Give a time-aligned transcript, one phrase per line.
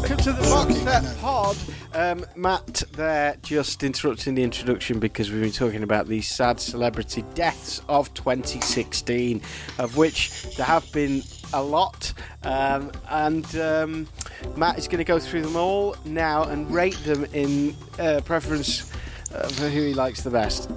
[0.00, 1.58] Welcome to the Box Set Pod.
[1.92, 7.22] Um, Matt there just interrupting the introduction because we've been talking about the sad celebrity
[7.34, 9.42] deaths of 2016,
[9.78, 12.14] of which there have been a lot.
[12.44, 14.08] Um, and um,
[14.56, 18.90] Matt is going to go through them all now and rate them in uh, preference
[19.34, 20.70] uh, for who he likes the best.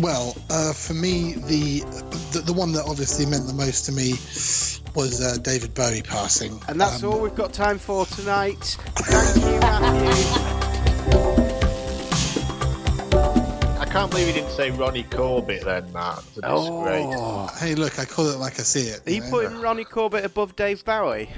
[0.00, 1.80] Well, uh, for me, the,
[2.32, 4.12] the the one that obviously meant the most to me
[4.94, 6.60] was uh, David Bowie passing.
[6.68, 8.76] And that's Um, all we've got time for tonight.
[8.96, 11.48] Thank you, Matthew.
[13.80, 16.18] I can't believe he didn't say Ronnie Corbett then, Matt.
[16.18, 16.46] It's a.
[16.46, 19.06] Oh, Hey, look, I call it like I see it.
[19.06, 19.30] are you know?
[19.30, 21.28] putting Ronnie Corbett above Dave Bowie?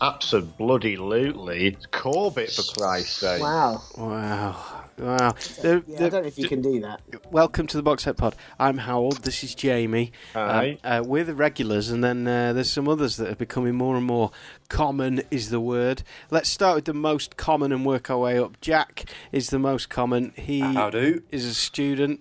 [0.00, 1.66] Absolutely.
[1.66, 3.42] It's Corbett, for Christ's sake.
[3.42, 3.82] Wow.
[3.96, 4.79] Wow.
[5.00, 5.34] Wow.
[5.62, 7.00] The- Yeah, the- I don't know if you can do that.
[7.32, 8.36] welcome to the Box Set Pod.
[8.58, 9.22] I'm Howard.
[9.22, 10.12] This is Jamie.
[10.34, 10.78] Hi.
[10.84, 13.96] Uh, uh, we're the regulars, and then uh, there's some others that are becoming more
[13.96, 14.30] and more
[14.68, 16.02] common, is the word.
[16.30, 18.60] Let's start with the most common and work our way up.
[18.60, 20.32] Jack is the most common.
[20.36, 21.22] He How do?
[21.30, 22.20] is a student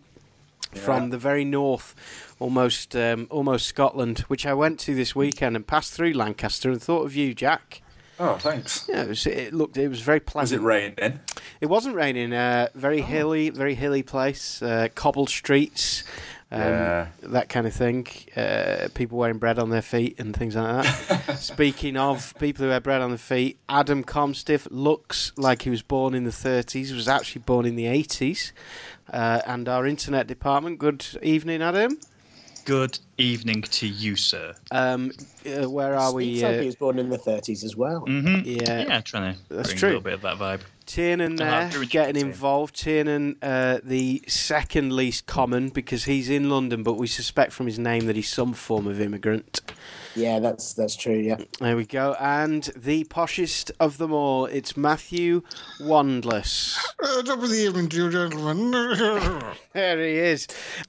[0.74, 1.96] from the very north,
[2.40, 6.82] almost um, almost Scotland, which I went to this weekend and passed through Lancaster and
[6.82, 7.82] thought of you, Jack.
[8.22, 8.86] Oh, thanks.
[8.90, 10.62] Yeah, it, was, it looked it was very pleasant.
[10.62, 10.94] Was it raining?
[10.98, 11.20] Then?
[11.62, 12.34] It wasn't raining.
[12.34, 14.62] Uh, very hilly, very hilly place.
[14.62, 16.04] Uh, cobbled streets,
[16.52, 17.08] um, Yeah.
[17.24, 18.08] that kind of thing.
[18.36, 21.38] Uh, people wearing bread on their feet and things like that.
[21.40, 25.82] Speaking of people who wear bread on their feet, Adam Comstiff looks like he was
[25.82, 26.94] born in the 30s.
[26.94, 28.52] Was actually born in the 80s.
[29.14, 30.78] Uh, and our internet department.
[30.78, 31.98] Good evening, Adam.
[32.70, 34.54] Good evening to you, sir.
[34.70, 35.12] Um,
[35.44, 36.36] uh, where are we?
[36.38, 38.06] Speaks like he Uh, was born in the 30s as well.
[38.06, 38.48] Mm-hmm.
[38.48, 39.88] yeah, Yeah, trying to That's bring true.
[39.88, 40.62] a little bit of that vibe.
[40.86, 42.76] Tiernan Don't there to getting involved.
[42.76, 47.80] Tiernan, uh, the second least common because he's in London, but we suspect from his
[47.80, 49.62] name that he's some form of immigrant.
[50.20, 51.16] Yeah, that's that's true.
[51.18, 51.38] Yeah.
[51.60, 52.16] There we go.
[52.20, 55.42] And the poshest of them all, it's Matthew
[55.80, 56.78] Wandless.
[57.02, 58.72] Uh, top of the evening to you, gentlemen.
[59.74, 60.48] There he is.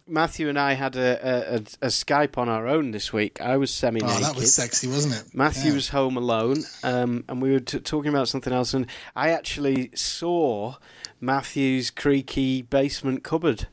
[0.09, 3.41] Matthew and I had a, a, a, a Skype on our own this week.
[3.41, 4.11] I was semi naked.
[4.11, 4.35] oh, naked.
[4.35, 5.35] that was sexy, wasn't it?
[5.35, 5.77] Matthew Yeah.
[5.77, 8.75] was home alone, um, and we were t- talking about something else.
[8.75, 10.75] And I actually saw
[11.21, 13.69] Matthew's creaky basement cupboard.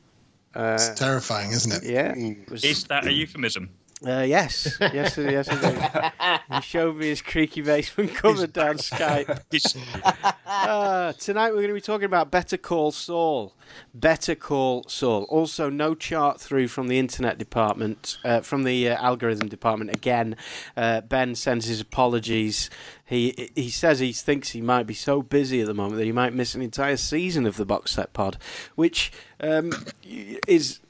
[0.54, 1.90] Uh, It's terrifying, isn't it?
[1.90, 3.70] yeah, it was- Is that a euphemism?
[4.06, 6.40] Uh, yes, yes, yes, is.
[6.54, 9.42] He showed me his creaky basement cupboard down Skype.
[10.46, 13.54] Uh, tonight we're going to be talking about Better Call Saul.
[13.92, 15.24] Better Call Saul.
[15.24, 19.94] Also, no chart through from the internet department, uh, from the uh, algorithm department.
[19.94, 20.36] Again,
[20.76, 22.70] uh, Ben sends his apologies.
[23.04, 26.12] He he says he thinks he might be so busy at the moment that he
[26.12, 28.38] might miss an entire season of the box set pod,
[28.74, 29.70] which um,
[30.02, 30.80] is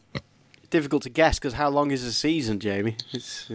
[0.71, 2.97] difficult to guess because how long is a season, Jamie?
[3.13, 3.55] It's, uh,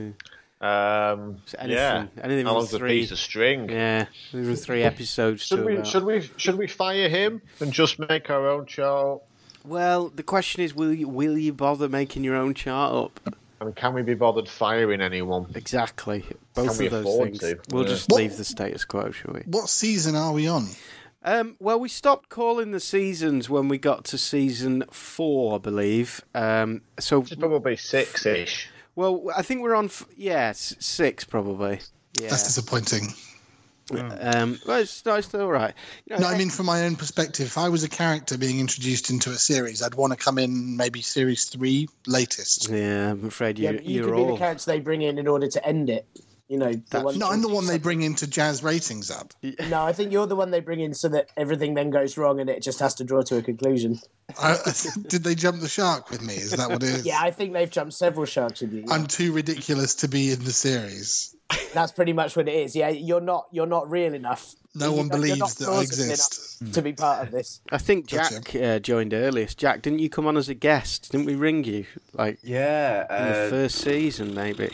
[0.66, 2.06] Um, anything- yeah.
[2.22, 3.70] anything How with long's a piece of string?
[3.70, 5.44] yeah, there were three episodes.
[5.46, 8.66] Should to we about- should we should we fire him and just make our own
[8.66, 9.22] chart?
[9.66, 13.36] Well, the question is, will you will you bother making your own chart up?
[13.60, 15.48] I mean, can we be bothered firing anyone?
[15.56, 16.24] Exactly,
[16.54, 17.40] both Can we of those afford things.
[17.40, 17.60] to?
[17.70, 17.90] We'll Yeah.
[17.90, 19.42] just What- leave the status quo, shall we?
[19.46, 20.68] What season are we on?
[21.24, 26.22] Um, well, we stopped calling the seasons when we got to season four, I believe.
[26.36, 28.68] Um, so, It's probably six-ish.
[28.96, 29.86] well, I think we're on.
[29.86, 31.80] F- yeah, six probably.
[32.22, 32.30] Yeah.
[32.30, 33.08] That's disappointing.
[33.92, 35.74] Um, well, it's, no, it's still all right.
[36.08, 38.60] You know, No, I mean, from my own perspective, if I was a character being
[38.60, 42.70] introduced into a series, I'd want to come in maybe series three latest.
[42.70, 45.18] yeah, I'm afraid you, Yeah, but you you're could be the character they bring in
[45.20, 46.08] in order to end it.
[46.50, 49.10] You know, the That's- one No, I'm the one they bring in to jazz ratings
[49.10, 49.34] up.
[49.70, 52.40] No, I think you're the one they bring in so that everything then goes wrong
[52.40, 54.00] and it just has to draw to a conclusion.
[54.38, 54.58] I,
[55.08, 56.36] did they jump the shark with me?
[56.36, 57.06] Is that what it is?
[57.06, 58.86] Yeah, I think they've jumped several sharks with you.
[58.90, 61.36] I'm too ridiculous to be in the series.
[61.74, 62.76] That's pretty much what it is.
[62.76, 64.54] Yeah, you're not you're not real enough.
[64.76, 66.74] No You're one not- believes that I exist.
[66.74, 67.62] to be part of this.
[67.72, 68.42] I think Gotcha.
[68.42, 69.60] Jack uh, joined earliest.
[69.60, 71.12] Jack, didn't you come on as a guest?
[71.12, 73.02] Didn't we ring you like Yeah.
[73.02, 74.72] in the Uh, first season, maybe?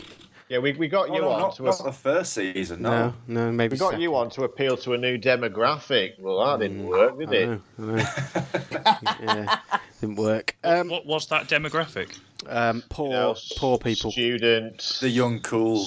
[0.50, 2.82] Yeah, we, we got oh, you no, on not, to not a, the first season.
[2.82, 3.14] No.
[3.28, 3.74] No, no, maybe.
[3.74, 4.02] we got second.
[4.02, 6.20] you on to appeal to a new demographic.
[6.20, 7.46] Well, that didn't work, did I it?
[7.48, 9.16] know, I know.
[9.22, 9.60] yeah,
[10.02, 10.56] didn't work.
[10.64, 12.18] Um, what was that demographic?
[12.48, 14.12] um, poor, You know, poor people.
[14.12, 15.00] Students.
[15.00, 15.86] The young cool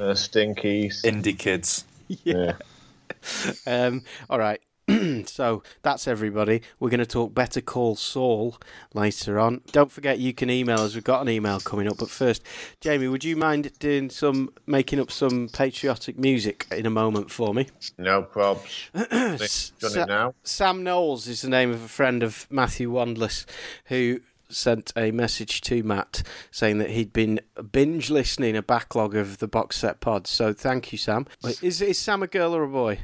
[0.00, 1.02] Uh, stinkies.
[1.04, 1.84] Indie kids.
[2.24, 2.56] Yeah.
[3.66, 4.60] Um, all right.
[5.26, 6.62] so that's everybody.
[6.80, 8.56] We're going to talk Better Call Saul
[8.94, 9.60] later on.
[9.72, 10.94] Don't forget you can email us.
[10.94, 11.98] We've got an email coming up.
[11.98, 12.42] But first,
[12.80, 17.54] Jamie, would you mind doing some making up some patriotic music in a moment for
[17.54, 17.68] me?
[17.98, 18.90] No probs.
[19.78, 20.34] Done Sa- it now.
[20.42, 23.46] Sam Knowles is the name of a friend of Matthew Wandless
[23.86, 27.40] who sent a message to Matt saying that he'd been
[27.70, 30.30] binge listening a backlog of the box set pods.
[30.30, 31.26] So thank you, Sam.
[31.62, 33.00] Is, is Sam a girl or a boy?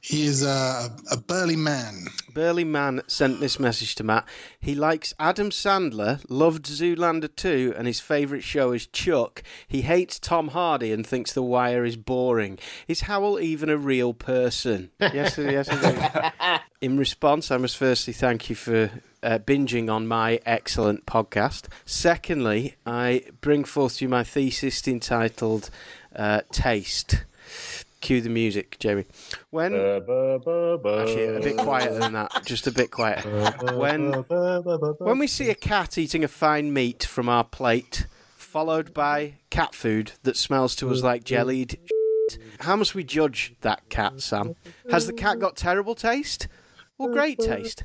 [0.00, 2.06] He is a, a burly man.
[2.34, 4.26] Burly Man sent this message to Matt.
[4.60, 9.42] He likes Adam Sandler, loved Zoolander 2, and his favourite show is Chuck.
[9.68, 12.58] He hates Tom Hardy and thinks The Wire is boring.
[12.88, 14.90] Is Howell even a real person?
[15.00, 16.60] Yes, yes, indeed.
[16.80, 18.90] In response, I must firstly thank you for
[19.22, 21.66] uh, binging on my excellent podcast.
[21.84, 25.70] Secondly, I bring forth to you my thesis entitled
[26.16, 27.24] uh, Taste.
[28.02, 29.06] Cue the music, Jamie.
[29.50, 29.72] When.
[29.74, 32.42] Actually, a bit quieter than that.
[32.44, 33.30] Just a bit quieter.
[33.76, 34.12] When
[34.98, 38.06] when we see a cat eating a fine meat from our plate,
[38.36, 41.78] followed by cat food that smells to us like jellied,
[42.28, 44.56] shit, how must we judge that cat, Sam?
[44.90, 46.48] Has the cat got terrible taste?
[46.98, 47.84] Or great taste?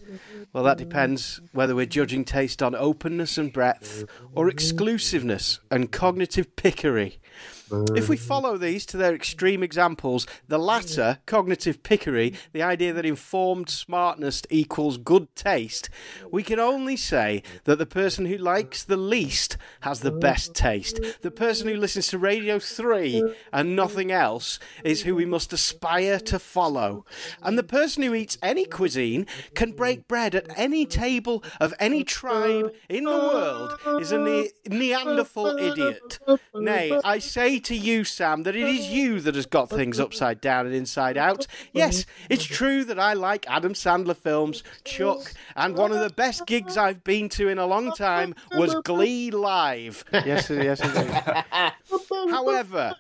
[0.52, 4.04] Well, that depends whether we're judging taste on openness and breadth,
[4.36, 7.20] or exclusiveness and cognitive pickery.
[7.70, 13.06] If we follow these to their extreme examples, the latter, cognitive pickery, the idea that
[13.06, 15.90] informed smartness equals good taste,
[16.32, 21.00] we can only say that the person who likes the least has the best taste.
[21.22, 26.20] The person who listens to Radio 3 and nothing else is who we must aspire
[26.22, 27.06] to follow.
[27.42, 29.26] And the person who eats any cuisine
[29.56, 34.52] can break bread at any table of any tribe in the world is a ne-
[34.70, 36.20] Neanderthal idiot.
[36.56, 40.42] Nay, I say to you, Sam, that it is you that has got things upside
[40.42, 41.48] down and inside out.
[41.74, 46.46] Yes, it's true that I like Adam Sandler films, Chuck, and one of the best
[46.46, 50.04] gigs I've been to in a long time was Glee Live.
[50.12, 50.82] Yes, yes.
[52.30, 52.96] However,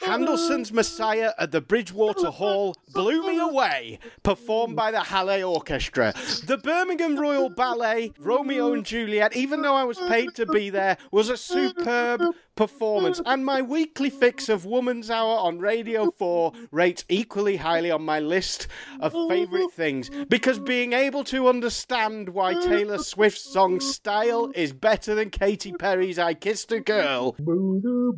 [0.00, 6.12] Handelson's Messiah at the Bridgewater Hall blew me away, performed by the Halle Orchestra.
[6.46, 10.96] The Birmingham Royal Ballet, Romeo and Juliet, even though I was paid to be there,
[11.10, 12.22] was a superb
[12.60, 13.22] performance.
[13.24, 18.20] And my weekly fix of Woman's Hour on Radio 4 rates equally highly on my
[18.20, 18.68] list
[19.00, 25.14] of favourite things because being able to understand why Taylor Swift's song Style is better
[25.14, 27.34] than Katy Perry's I Kissed a Girl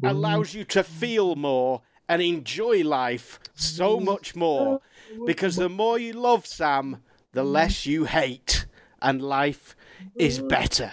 [0.02, 4.80] allows you to feel more and enjoy life so much more
[5.24, 6.96] because the more you love Sam,
[7.30, 8.66] the less you hate,
[9.00, 9.76] and life
[10.16, 10.90] is better.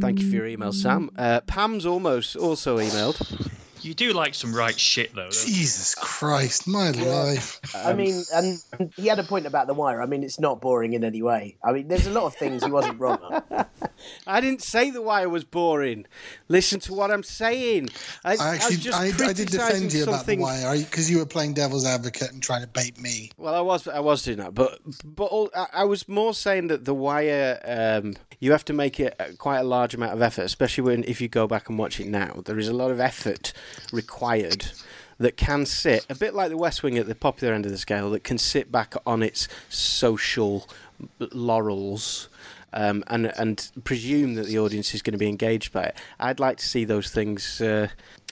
[0.00, 1.10] Thank you for your email, Sam.
[1.16, 3.50] Uh, Pam's almost also emailed.
[3.82, 5.22] You do like some right shit, though.
[5.22, 5.54] don't you?
[5.54, 7.60] Jesus Christ, my life.
[7.74, 8.58] I mean, and
[8.96, 10.02] he had a point about the wire.
[10.02, 11.56] I mean, it's not boring in any way.
[11.64, 13.66] I mean, there's a lot of things he wasn't wrong on.
[14.26, 16.06] I didn't say The Wire was boring.
[16.48, 17.90] Listen to what I'm saying.
[18.24, 21.18] I, I actually, just I, I did defend criticising you about the wire because you
[21.18, 23.30] were playing devil's advocate and trying to bait me.
[23.36, 26.68] Well, I was, I was doing that, but but all, I, I was more saying
[26.68, 30.22] that the wire, um, you have to make it uh, quite a large amount of
[30.22, 32.42] effort, especially when if you go back and watch it now.
[32.44, 33.52] There is a lot of effort
[33.92, 34.66] required
[35.18, 37.78] that can sit a bit like the West Wing at the popular end of the
[37.78, 40.68] scale, that can sit back on its social
[41.18, 42.28] laurels.
[42.72, 45.96] Um, and and presume that the audience is going to be engaged by it.
[46.20, 47.60] I'd like to see those things.
[47.60, 47.88] Uh,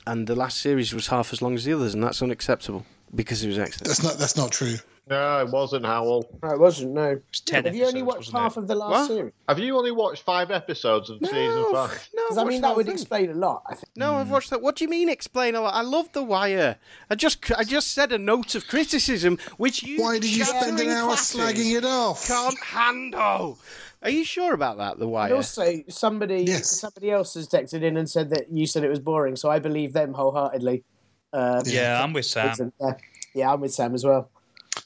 [0.07, 3.43] and the last series was half as long as the others, and that's unacceptable because
[3.43, 3.89] it was excellent.
[3.89, 4.17] That's not.
[4.17, 4.77] That's not true.
[5.09, 6.39] No, it wasn't Howell.
[6.43, 6.93] No, it wasn't.
[6.93, 7.21] No.
[7.31, 8.61] was 10 Have you only episodes, watched wasn't half it?
[8.61, 9.07] of the last What?
[9.09, 9.33] series?
[9.49, 12.09] Have you only watched five episodes of season five?
[12.15, 12.93] No, Because I've mean, watched that would whole thing.
[12.93, 13.63] explain a lot.
[13.67, 13.89] I think.
[13.97, 14.61] No, I've watched that.
[14.63, 15.75] What do you mean explain a lot?
[15.75, 16.77] I love The Wire.
[17.11, 20.73] I just I just said a note of criticism which you Why did you spend
[20.73, 22.27] an chattering hour classes slagging it off?
[22.27, 23.59] Can't handle.
[24.03, 25.35] Are you sure about that, The And Wire?
[25.35, 26.79] also, somebody Yes.
[26.79, 29.59] somebody else has texted in and said that you said it was boring, so I
[29.59, 30.85] believe them wholeheartedly.
[31.33, 32.73] Uh, Yeah, I'm with Sam.
[32.81, 32.93] yeah.
[33.35, 34.31] yeah, I'm with Sam as well.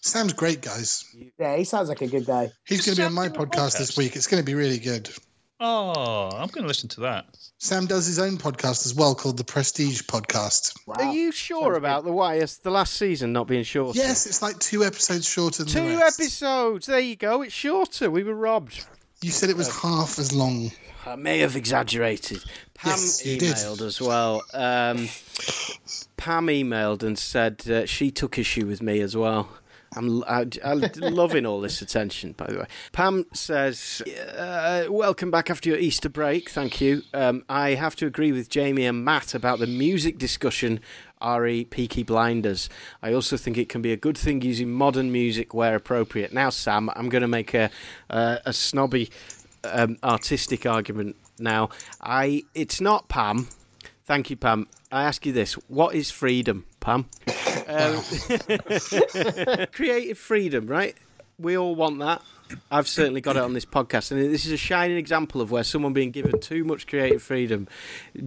[0.00, 1.04] Sam's great, guys.
[1.38, 2.50] Yeah, he sounds like a good guy.
[2.64, 4.16] He's going to be on my Sam do a podcast this week.
[4.16, 5.08] It's going to be really good.
[5.64, 7.26] Oh, I'm going to listen to that.
[7.58, 10.76] Sam does his own podcast as well called the Prestige Podcast.
[10.88, 10.96] Wow.
[10.98, 12.44] Are you sure about The Wire?
[12.62, 13.96] The last season not being shorter.
[13.96, 16.18] Yes, it's like two episodes shorter than the Two rest.
[16.20, 16.86] episodes.
[16.86, 17.42] There you go.
[17.42, 18.10] It's shorter.
[18.10, 18.84] We were robbed.
[19.22, 20.72] You said it was half as long.
[21.06, 22.42] I may have exaggerated.
[22.74, 23.54] Pam Yes, you did.
[23.54, 24.42] emailed as well.
[24.52, 25.08] Um,
[26.16, 29.48] Pam emailed and said uh, she took issue with me as well.
[29.94, 32.66] I'm, I, I'm loving all this attention, by the way.
[32.92, 34.02] Pam says,
[34.36, 36.50] uh, Welcome back after your Easter break.
[36.50, 37.02] Thank you.
[37.12, 40.80] Um, I have to agree with Jamie and Matt about the music discussion.
[41.24, 42.68] RE Peaky Blinders.
[43.00, 46.32] I also think it can be a good thing using modern music where appropriate.
[46.32, 47.70] Now, Sam, I'm going to make a
[48.10, 49.08] a snobby
[49.64, 51.16] um, artistic argument.
[51.38, 51.70] Now,
[52.00, 53.48] I it's not Pam.
[54.04, 54.68] Thank you, Pam.
[54.90, 57.06] I ask you this: What is freedom, Pam?
[57.68, 58.02] Um,
[59.72, 60.96] creative freedom, right?
[61.38, 62.22] We all want that.
[62.70, 65.64] I've certainly got it on this podcast, and this is a shining example of where
[65.64, 67.68] someone being given too much creative freedom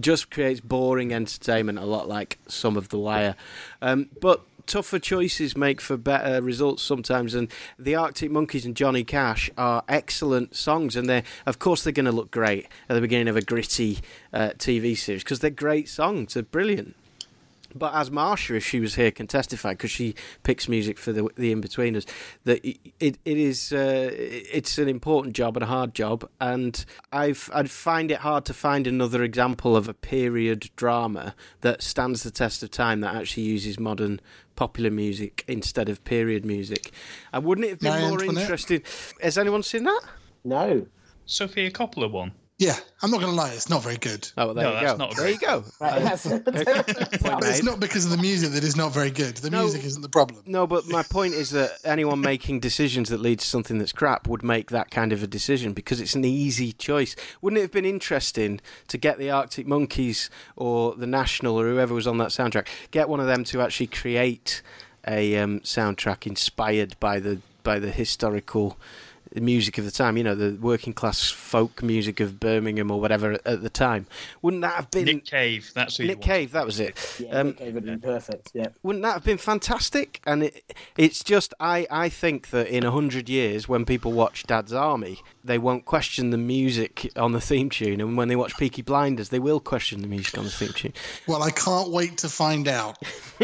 [0.00, 3.36] just creates boring entertainment, a lot like some of The Wire.
[3.82, 9.04] Um, but tougher choices make for better results sometimes, and the Arctic Monkeys and Johnny
[9.04, 13.00] Cash are excellent songs, and they're of course, they're going to look great at the
[13.00, 13.98] beginning of a gritty
[14.32, 16.34] uh, TV series because they're great songs.
[16.34, 16.96] They're brilliant.
[17.78, 21.28] But as Marsha, if she was here, can testify because she picks music for the
[21.36, 22.06] the in betweeners,
[22.44, 27.50] that it it is uh, it's an important job and a hard job, and I've
[27.52, 32.30] I'd find it hard to find another example of a period drama that stands the
[32.30, 34.20] test of time that actually uses modern
[34.56, 36.90] popular music instead of period music.
[37.32, 38.42] And wouldn't it have been Marie more Antoinette?
[38.42, 38.82] interesting?
[39.20, 40.02] Has anyone seen that?
[40.44, 40.86] No.
[41.26, 42.32] Sofia Coppola one.
[42.58, 44.26] Yeah, I'm not going to lie, it's not very good.
[44.38, 44.96] Oh, well, there No, you that's go.
[44.96, 45.64] not there you go.
[45.78, 49.36] Right, that's, Point But it's not because of the music that is not very good.
[49.36, 49.60] The No.
[49.64, 50.42] music isn't the problem.
[50.46, 54.26] No, but my point is that anyone making decisions that lead to something that's crap
[54.26, 57.14] would make that kind of a decision because it's an easy choice.
[57.42, 61.92] Wouldn't it have been interesting to get the Arctic Monkeys or the National or whoever
[61.92, 64.62] was on that soundtrack, get one of them to actually create
[65.06, 68.78] a um, soundtrack inspired by the by the historical
[69.40, 73.38] music of the time, you know, the working class folk music of Birmingham or whatever
[73.44, 74.06] at the time.
[74.42, 75.70] Wouldn't that have been Nick Cave.
[75.74, 76.24] That's who you Nick want.
[76.26, 76.52] Cave?
[76.52, 77.16] That was it.
[77.20, 78.50] yeah, Um, Nick Cave would have been perfect.
[78.54, 78.68] Yeah.
[78.82, 80.20] wouldn't that have been fantastic?
[80.26, 84.44] And it, it's just, I, I think that in a hundred years, when people watch
[84.46, 88.56] Dad's Army, they won't question the music on the theme tune, and when they watch
[88.58, 90.92] Peaky Blinders, they will question the music on the theme tune.
[91.26, 92.98] Well, I can't wait to find out.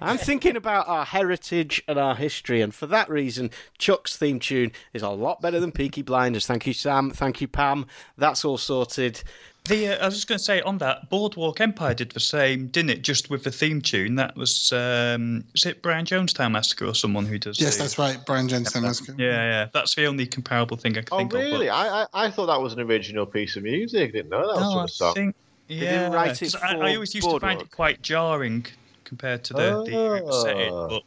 [0.00, 4.72] I'm thinking about our heritage and our history, and for that reason, Chuck's theme tune
[4.92, 6.46] is a lot better than Peaky Blinders.
[6.46, 7.10] Thank you, Sam.
[7.10, 7.86] Thank you, Pam.
[8.16, 9.22] That's all sorted.
[9.64, 12.68] The, uh, I was just going to say on that, Boardwalk Empire did the same,
[12.68, 13.02] didn't it?
[13.02, 14.14] Just with the theme tune.
[14.14, 17.60] That was, um, is it Brian Jonestown Massacre or someone who does?
[17.60, 18.18] Yes, the- that's right.
[18.24, 18.82] Brian Jensen.
[18.82, 19.14] Massacre.
[19.18, 19.68] Yeah, yeah.
[19.74, 21.68] That's the only comparable thing I can Oh, think really?
[21.68, 21.74] of.
[21.74, 24.12] I, I I thought that was an original piece of music.
[24.12, 25.14] Didn't know that but- was no, from I a song.
[25.14, 25.34] think.
[25.68, 28.64] Yeah, didn't write it 'cause I, for I always used to find it quite jarring
[29.04, 30.88] compared to the, the year it set Oh.
[30.88, 31.02] but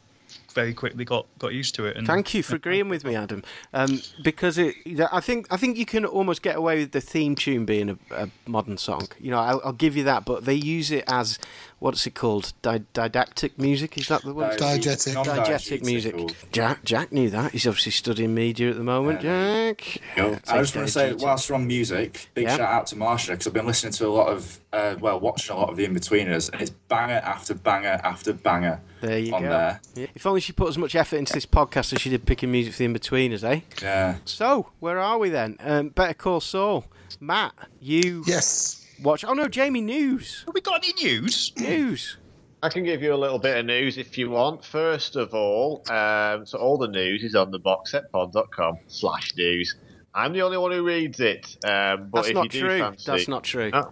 [0.52, 1.96] very quickly got, got used to it.
[1.96, 3.42] And Thank you for agreeing with me, Adam.
[3.72, 4.74] Um, because it,
[5.12, 7.98] I think I think you can almost get away with the theme tune being a,
[8.10, 9.08] a modern song.
[9.18, 10.24] You know, I'll, I'll give you that.
[10.24, 11.38] But they use it as
[11.82, 12.52] what's it called?
[12.62, 13.98] Di- didactic music?
[13.98, 14.58] Is that the word?
[14.58, 15.14] Diegetic.
[15.24, 16.14] Diegetic music.
[16.52, 17.52] Jack Jack knew that.
[17.52, 19.20] He's obviously studying media at the moment.
[19.20, 19.98] Jack.
[20.16, 22.56] Yo, I just want to say, whilst we're on music, big Yeah.
[22.56, 25.54] shout out to Marsha because I've been listening to a lot of, uh, well, watching
[25.56, 29.42] a lot of the In-Betweeners, and it's banger after banger after banger There you on
[29.42, 29.48] go.
[29.48, 29.80] there.
[29.94, 30.06] Yeah.
[30.14, 32.72] If only she put as much effort into this podcast as she did picking music
[32.74, 33.60] for the in-betweeners, eh?
[33.82, 34.16] Yeah.
[34.24, 35.56] So, where are we then?
[35.60, 36.84] Um, Better Call Saul.
[37.20, 38.81] Matt, you Yes.
[39.02, 39.24] Watch.
[39.24, 40.42] Oh no, Jamie, news.
[40.46, 41.52] Have we got any news?
[41.58, 42.16] News.
[42.62, 44.64] I can give you a little bit of news if you want.
[44.64, 49.34] First of all, um, so all the news is on the box at boxsetpod.com slash
[49.36, 49.74] news.
[50.14, 51.56] I'm the only one who reads it.
[51.64, 52.78] Um, but That's if not you do true.
[52.78, 53.70] fancy, That's not true.
[53.72, 53.90] Oh,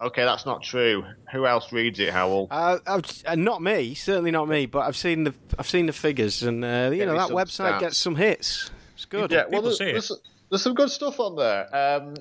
[0.00, 1.04] okay, that's not true.
[1.30, 2.48] Who else reads it, Howell?
[2.50, 4.66] Uh, I've, uh, not me, certainly not me.
[4.66, 7.74] But I've seen the I've seen the figures, and uh, you Get know that website
[7.74, 7.80] stats.
[7.80, 8.70] gets some hits.
[8.94, 9.30] It's good.
[9.30, 9.92] yeah, well, people there's, see it.
[9.92, 10.12] there's,
[10.50, 11.68] there's some good stuff on there.
[11.74, 12.14] Um,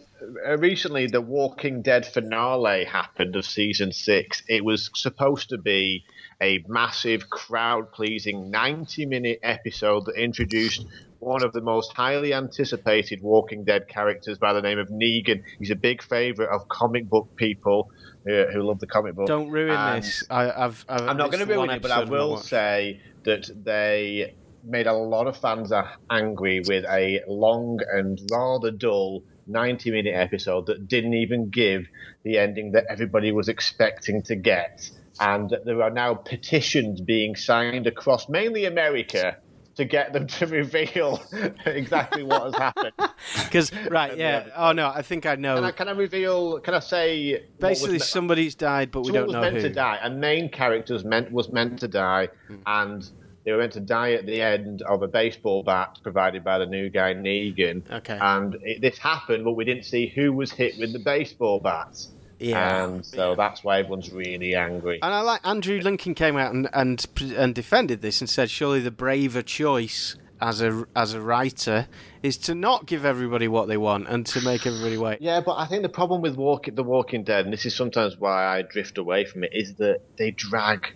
[0.45, 4.43] uh, recently, the Walking Dead finale happened of season six.
[4.47, 6.03] It was supposed to be
[6.41, 10.85] a massive, crowd pleasing 90 minute episode that introduced
[11.19, 15.43] one of the most highly anticipated Walking Dead characters by the name of Negan.
[15.57, 17.91] He's a big favourite of comic book people
[18.29, 19.27] uh, who love the comic book.
[19.27, 20.23] Don't ruin And- this.
[20.29, 21.07] I, I've, I've.
[21.07, 24.35] I'm not going to ruin it, but I episode I've not will say that they
[24.63, 25.71] made a lot of fans
[26.09, 31.87] angry with a long and rather dull 90 minute episode that didn't even give
[32.23, 34.89] the ending that everybody was expecting to get.
[35.19, 39.37] And there are now petitions being signed across mainly America
[39.77, 41.21] to get them to reveal
[41.65, 42.93] exactly what has happened.
[43.45, 44.45] Because right, yeah.
[44.55, 45.55] Uh, oh no, I think I know.
[45.55, 46.59] Can I, can I reveal?
[46.59, 47.31] Can I say?
[47.31, 49.61] was Basically, me- somebody's died, but we don't was know meant who.
[49.63, 49.99] to die.
[50.03, 52.55] A main character was meant was meant to die, hmm.
[52.65, 53.09] and
[53.47, 56.65] they were meant to die at the end of a baseball bat provided by the
[56.65, 57.89] new guy Negan.
[57.89, 58.17] Okay.
[58.19, 61.97] And it, this happened, but we didn't see who was hit with the baseball bat.
[62.39, 64.99] Yeah, and so that's why everyone's really angry.
[65.01, 67.05] And I like Andrew Lincoln came out and, and
[67.37, 71.87] and defended this and said, surely the braver choice as a as a writer
[72.21, 75.21] is to not give everybody what they want and to make everybody wait.
[75.21, 78.17] Yeah, but I think the problem with walk, The Walking Dead, and this is sometimes
[78.17, 80.87] why I drift away from it, is that they drag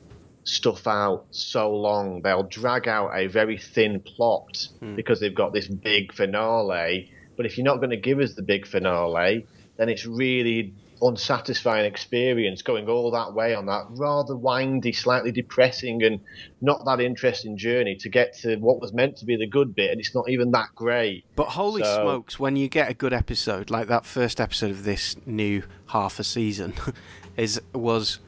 [0.43, 2.21] stuff out so long.
[2.21, 4.95] They'll drag out a very thin plot hmm.
[4.95, 7.11] because they've got this big finale.
[7.37, 11.85] But if you're not going to give us the big finale, then it's really unsatisfying
[11.85, 16.19] experience going all that way on that rather windy, slightly depressing, and
[16.61, 19.91] not that interesting journey to get to what was meant to be the good bit,
[19.91, 21.25] and it's not even that great.
[21.35, 24.83] But holy So- smokes, when you get a good episode like that first episode of
[24.83, 26.73] this new half a season
[27.37, 28.19] is was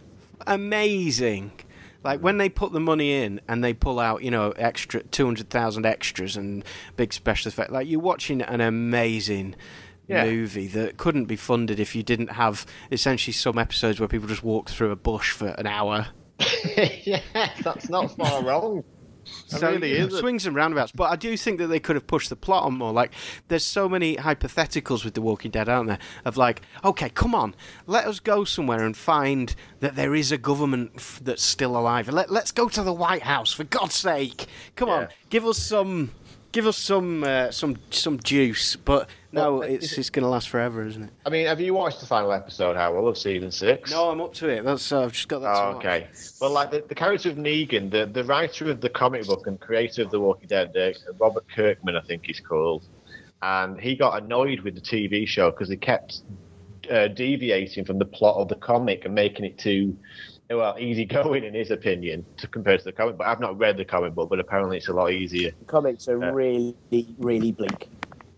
[0.48, 1.52] amazing.
[2.04, 5.26] Like when they put the money in and they pull out, you know, extra two
[5.26, 6.64] hundred thousand extras and
[6.98, 7.72] big special effect.
[7.72, 9.56] Like you're watching an amazing
[10.08, 10.26] Yeah.
[10.26, 14.44] movie that couldn't be funded if you didn't have essentially some episodes where people just
[14.44, 16.08] walk through a bush for an hour.
[17.04, 17.22] yeah,
[17.64, 18.84] that's not far wrong.
[19.52, 20.92] It really you know, swings and roundabouts.
[20.92, 22.92] But I do think that they could have pushed the plot on more.
[22.92, 23.12] Like,
[23.48, 26.00] there's so many hypotheticals with The Walking Dead, aren't there?
[26.26, 27.56] Of like, okay, come on,
[27.88, 32.08] let us go somewhere and find that there is a government f- that's still alive.
[32.10, 34.48] Let, let's go to the White House for God's sake.
[34.76, 36.12] Come on, give us some,
[36.52, 38.76] give us some, uh, some, some juice.
[38.76, 41.10] But no, Well, it's it's going to last forever, isn't it?
[41.26, 43.92] I mean, have you watched the final episode, Howell, of season six?
[43.92, 44.64] No, I'm up to it.
[44.64, 45.54] That's uh, I've just got that.
[45.54, 45.86] to Oh, watch.
[45.86, 46.08] okay.
[46.40, 49.60] Well, like the, the character of Negan, the, the writer of the comic book and
[49.60, 52.84] creator of The Walking Dead, uh, Robert Kirkman, I think he's called,
[53.42, 56.22] and he got annoyed with the TV show because they kept
[56.92, 59.98] uh, deviating from the plot of the comic and making it too
[60.50, 63.18] well easygoing in his opinion to compare to the comic.
[63.18, 65.52] But I've not read the comic book, but apparently it's a lot easier.
[65.58, 66.30] The comics are Yeah.
[66.32, 66.76] really,
[67.18, 67.90] really bleak.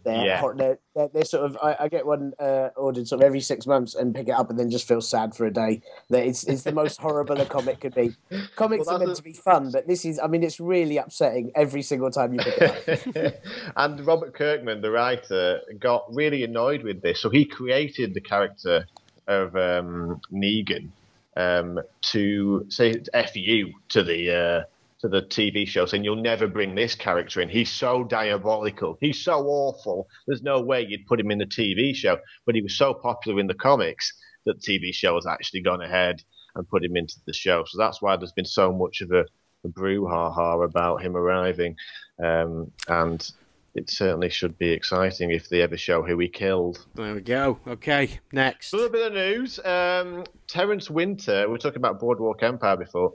[0.05, 0.41] They're, Yeah.
[0.55, 1.57] they're, they're, they're sort of.
[1.62, 4.50] I, I get one uh, ordered sort of every six months and pick it up
[4.50, 5.81] and then just feel sad for a day.
[6.12, 8.15] That it's it's the most horrible a comic could be.
[8.55, 10.19] Comics Well, are meant that's to be fun, but this is.
[10.19, 13.33] I mean, it's really upsetting every single time you pick it up.
[13.75, 18.85] and Robert Kirkman, the writer, got really annoyed with this, so he created the character
[19.27, 20.89] of um, Negan
[21.35, 21.79] um,
[22.12, 24.63] to say "f you" to the uh,
[25.05, 27.50] to the TV show, saying you'll never bring this character in.
[27.50, 28.98] He's so diabolical.
[29.00, 30.07] He's so awful.
[30.25, 32.18] There's no way you'd put him in the TV show.
[32.46, 34.11] But he was so popular in the comics
[34.46, 36.24] that the TV show has actually gone ahead
[36.55, 37.63] and put him into the show.
[37.68, 39.25] So that's why there's been so much of a,
[39.63, 41.75] a brouhaha about him arriving.
[42.24, 43.29] Um, and
[43.75, 46.83] it certainly should be exciting if they ever show who he killed.
[46.96, 47.59] There we go.
[47.68, 48.74] Okay, next.
[48.74, 49.59] A little bit of news.
[49.63, 53.13] Um, Terence Winter, we were talking about Boardwalk Empire before.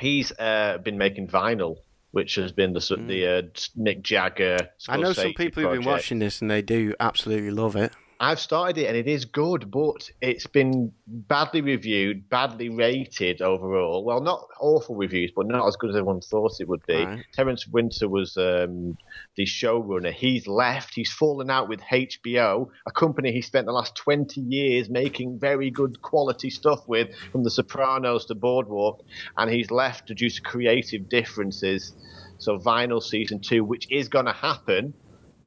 [0.00, 1.76] He's uh, been making vinyl,
[2.12, 3.42] which has been the sort the uh,
[3.78, 4.70] Mick Jagger.
[4.88, 7.92] I know some people who've been watching this and they do absolutely love it.
[8.22, 14.04] I've started it and it is good, but it's been badly reviewed, badly rated overall.
[14.04, 17.02] Well, not awful reviews, but not as good as everyone thought it would be.
[17.02, 17.24] Right.
[17.32, 18.98] Terence Winter was um,
[19.36, 20.12] the showrunner.
[20.12, 20.94] He's left.
[20.94, 25.70] He's fallen out with HBO, a company he spent the last 20 years making very
[25.70, 29.02] good quality stuff with, from The Sopranos to Boardwalk,
[29.38, 31.94] and he's left due to creative differences.
[32.36, 34.92] So, Vinyl Season 2, which is going to happen,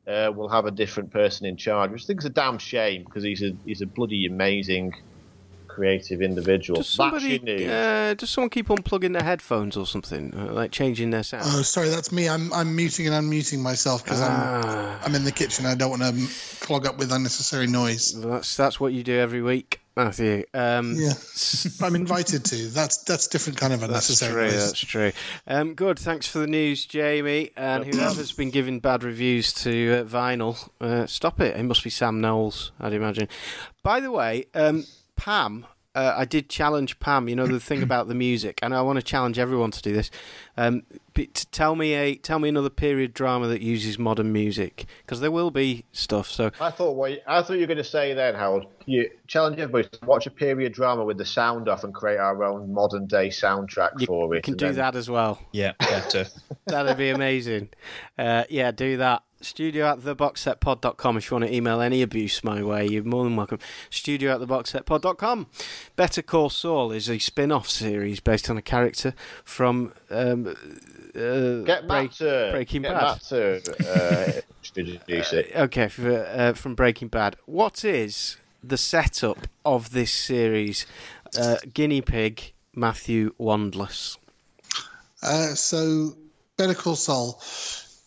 [0.07, 3.03] uh, will have a different person in charge, which I think is a damn shame
[3.03, 4.93] because he's a he's a bloody amazing
[5.67, 6.77] creative individual.
[6.77, 7.67] Does That's somebody, your news.
[7.69, 11.45] uh, does someone keep unplugging their headphones or something, uh, like changing their sound?
[11.47, 12.29] Oh, sorry, that's me.
[12.29, 14.99] I'm I'm muting and unmuting myself because Ah.
[15.01, 15.65] I'm I'm in the kitchen.
[15.65, 16.27] I don't want to
[16.65, 18.13] clog up with unnecessary noise.
[18.21, 20.43] That's that's what you do every week, Matthew.
[20.53, 21.13] Um, Yeah,
[21.81, 22.67] I'm invited to.
[22.69, 24.51] That's that's different kind of That's true.
[24.51, 25.11] That's true.
[25.47, 25.99] Um, good.
[25.99, 27.51] Thanks for the news, Jamie.
[27.55, 31.55] And whoever's been giving bad reviews to uh, vinyl, uh, stop it.
[31.55, 33.27] It must be Sam Knowles, I'd imagine.
[33.83, 35.65] By the way, um, Pam.
[35.95, 37.27] Uh, I did challenge Pam.
[37.29, 39.93] You know the thing about the music, and I want to challenge everyone to do
[39.93, 40.09] this.
[40.57, 44.85] Um, b- to tell me a tell me another period drama that uses modern music,
[45.05, 46.29] because there will be stuff.
[46.29, 48.65] So I thought what I thought you were going to say then, Harold.
[48.85, 52.43] You challenge everybody to watch a period drama with the sound off and create our
[52.43, 54.37] own modern day soundtrack you for it.
[54.37, 55.39] We can do then- that as well.
[55.51, 56.25] Yeah, better.
[56.65, 57.69] That'd be amazing.
[58.17, 59.23] Uh, yeah, do that.
[59.43, 62.87] Studio at theboxsetpod.com if you want to email any abuse my way.
[62.87, 63.59] You're more than welcome.
[63.89, 65.47] Studio at theboxsetpod.com.
[65.95, 71.61] Better Call Saul is a spin off series based on a character from um, uh,
[71.63, 73.01] Get Break- Matt to Breaking get Bad.
[73.03, 73.61] Matt to
[74.37, 74.41] uh,
[74.75, 75.51] introduce it.
[75.55, 77.35] Okay, for, uh, from Breaking Bad.
[77.45, 80.85] What is the setup of this series?
[81.37, 84.17] Uh, guinea pig Matthew Wandless.
[85.21, 86.15] Uh, so,
[86.57, 87.41] Better Call Saul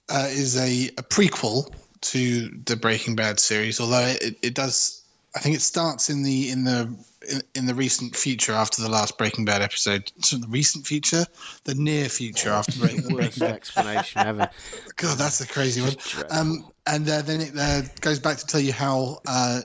[0.09, 5.03] uh, is a, a prequel to the Breaking Bad series, although it, it does
[5.37, 6.97] I think it starts in the in the
[7.29, 10.11] in, in the recent future after the last Breaking Bad episode.
[10.23, 11.27] So the recent future,
[11.65, 13.51] the near future after Breaking Worst Bad.
[13.51, 14.49] explanation ever.
[14.97, 15.95] God, that's a crazy one.
[16.31, 19.61] Um, and uh, then it uh, goes back to tell you how uh,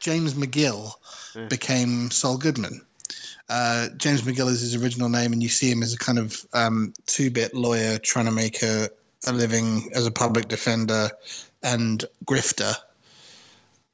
[0.00, 0.92] James McGill
[1.48, 2.84] became Saul Goodman.
[3.48, 6.44] Uh, James McGill is his original name, and you see him as a kind of
[6.54, 8.88] um, two-bit lawyer trying to make a,
[9.26, 11.10] a living as a public defender
[11.62, 12.74] and grifter.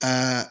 [0.02, 0.44] Uh,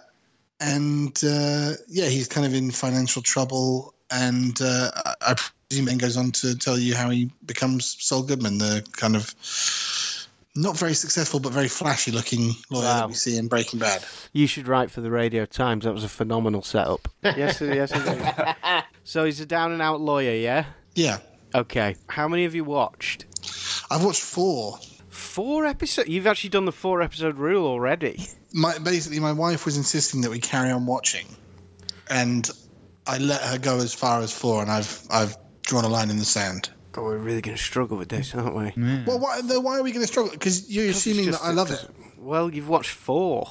[0.60, 5.36] and uh, yeah, he's kind of in financial trouble, and uh, I I
[5.70, 9.34] presume then goes on to tell you how he becomes Saul Goodman, the kind of
[10.56, 13.00] not very successful but very flashy looking lawyer Wow.
[13.00, 14.04] that we see in Breaking Bad.
[14.34, 15.86] You should write for the Radio Times.
[15.86, 17.08] That was a phenomenal setup.
[17.24, 17.94] yes, yes.
[19.04, 20.66] So he's a down and out lawyer, yeah.
[20.94, 21.18] Yeah,
[21.56, 21.96] Okay.
[22.10, 23.26] How many have you watched?
[23.90, 24.80] I've watched four.
[25.10, 26.10] Four episodes.
[26.10, 28.26] You've actually done the four episode rule already.
[28.54, 31.26] My basically, my wife was insisting that we carry on watching,
[32.10, 32.50] and
[33.06, 36.18] I let her go as far as four, and I've I've drawn a line in
[36.18, 36.70] the sand.
[36.92, 38.74] God, we're really going to struggle with this, aren't we?
[39.06, 40.32] Well, why, why are we going to struggle?
[40.32, 41.88] Because you're assuming that I love it.
[42.18, 43.48] Well, you've watched four.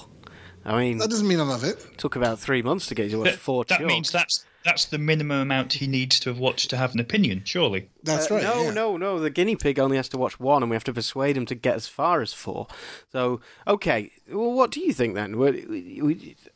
[0.69, 1.85] I mean, That doesn't mean I love it.
[1.99, 3.65] took about three months to get you to watch That, four.
[3.65, 3.89] that chunks.
[3.93, 7.43] means that's that's the minimum amount he needs to have watched to have an opinion,
[7.45, 7.89] surely.
[8.03, 8.43] That's Uh, right.
[8.43, 8.71] No, yeah.
[8.73, 9.19] no, no.
[9.19, 11.55] The guinea pig only has to watch one, and we have to persuade him to
[11.55, 12.67] get as far as four.
[13.13, 14.11] So, okay.
[14.31, 15.33] Well, what do you think then?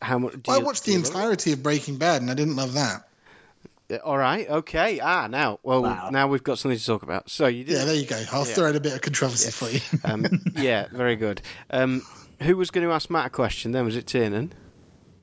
[0.03, 0.33] How much?
[0.35, 1.07] do Well, I watched do the you it?
[1.07, 3.09] entirety of Breaking Bad, and I didn't love that.
[3.90, 4.48] Uh, All right.
[4.51, 5.01] Okay.
[5.01, 6.11] Ah, now, well, Wow.
[6.11, 7.31] now we've got something to talk about.
[7.31, 7.79] So you did.
[7.79, 8.22] Yeah, there you go.
[8.33, 8.55] I'll Yeah.
[8.55, 9.81] throw in a bit of controversy for you.
[10.05, 10.87] Um, yeah.
[10.92, 11.40] Very good.
[11.70, 12.03] Um,
[12.42, 13.72] who was going to ask Matt a question?
[13.72, 14.52] Then was it Tiernan?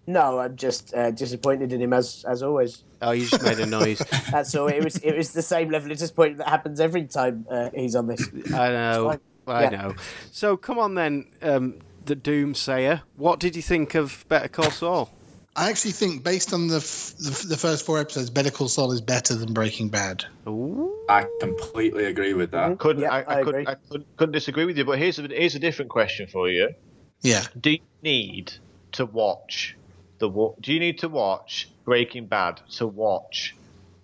[0.07, 2.83] No, I'm just uh, disappointed in him as as always.
[3.01, 3.99] Oh, you just made a noise.
[4.31, 4.67] That's all.
[4.67, 7.95] It was it was the same level of disappointment that happens every time uh, he's
[7.95, 8.27] on this.
[8.53, 9.19] I know.
[9.45, 9.69] I Yeah.
[9.69, 9.95] know.
[10.31, 13.01] So come on then, um, the Doomsayer.
[13.17, 15.11] What did you think of Better Call Saul?
[15.55, 18.67] I actually think, based on the, f- the f- the first four episodes, Better Call
[18.67, 20.23] Saul is better than Breaking Bad.
[20.47, 20.95] Ooh.
[21.09, 22.77] I completely agree with that.
[22.79, 23.67] Couldn't Yeah, I, I I, couldn't.
[23.67, 24.85] I couldn't, couldn't disagree with you.
[24.85, 26.69] But here's a here's a different question for you.
[27.21, 27.43] Yeah.
[27.59, 28.53] Do you need
[28.93, 29.75] to watch
[30.19, 33.55] the Do you need to watch Breaking Bad to watch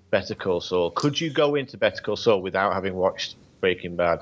[0.10, 0.92] Better Call Saul?
[0.92, 4.22] Could you go into Better Call Saul without having watched Breaking Bad?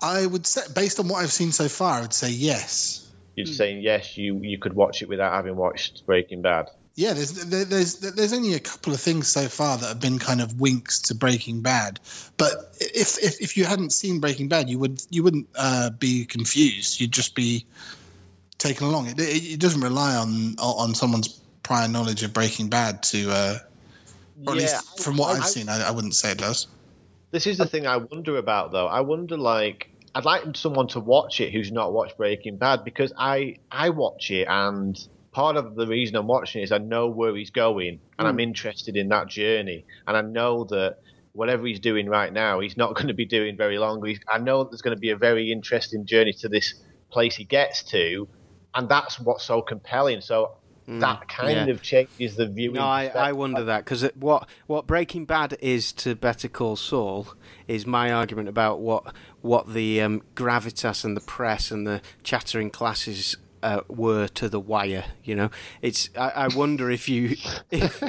[0.00, 3.08] I would say, based on what I've seen so far, I would say yes.
[3.36, 3.52] You're Hmm.
[3.52, 6.68] saying yes, you you could watch it without having watched Breaking Bad.
[6.94, 10.42] Yeah, there's there's there's only a couple of things so far that have been kind
[10.42, 11.98] of winks to Breaking Bad,
[12.36, 16.26] but if if, if you hadn't seen Breaking Bad, you would you wouldn't uh, be
[16.26, 17.00] confused.
[17.00, 17.64] You'd just be
[18.62, 19.08] taken along.
[19.08, 23.58] It, it, it doesn't rely on on someone's prior knowledge of Breaking Bad to, uh,
[24.46, 26.66] or at least from what I- I've I- seen, I, I wouldn't say it does.
[27.32, 28.86] This is the thing I wonder about, though.
[28.86, 33.12] I wonder, like, I'd like someone to watch it who's not watched Breaking Bad because
[33.16, 34.98] I I watch it, and
[35.32, 38.38] part of the reason I'm watching it is I know where he's going, and I'm
[38.38, 40.98] interested in that journey, and I know that
[41.32, 44.04] whatever he's doing right now, he's not going to be doing very long.
[44.04, 46.74] He's, I know there's going to be a very interesting journey to this
[47.10, 48.28] place he gets to,
[48.74, 50.20] and that's what's so compelling.
[50.20, 50.52] So.
[50.86, 51.72] that kind Mm, yeah.
[51.72, 52.74] of changes the viewing.
[52.74, 57.28] No, I, I wonder that because what what Breaking Bad is to Better Call Saul
[57.68, 62.68] is my argument about what what the um, gravitas and the press and the chattering
[62.68, 65.04] classes uh, were to The Wire.
[65.24, 67.36] You know, it's I, I wonder if you
[67.70, 68.00] if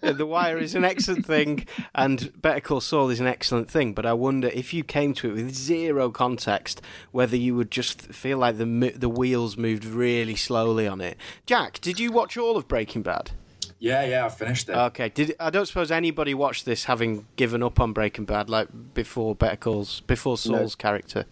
[0.00, 4.06] The Wire is an excellent thing and Better Call Saul is an excellent thing, but
[4.06, 8.38] I wonder if you came to it with zero context whether you would just feel
[8.38, 11.16] like the the wheels moved really slowly on it.
[11.46, 13.32] Jack, did you watch all of Breaking Bad?
[13.78, 14.76] Yeah, yeah, I finished it.
[14.76, 15.08] Okay.
[15.08, 19.34] Did I don't suppose anybody watched this having given up on Breaking Bad like before
[19.34, 21.24] Better Calls before Saul's character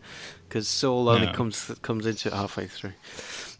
[0.48, 1.32] because Saul only No.
[1.32, 2.94] comes comes into it halfway through.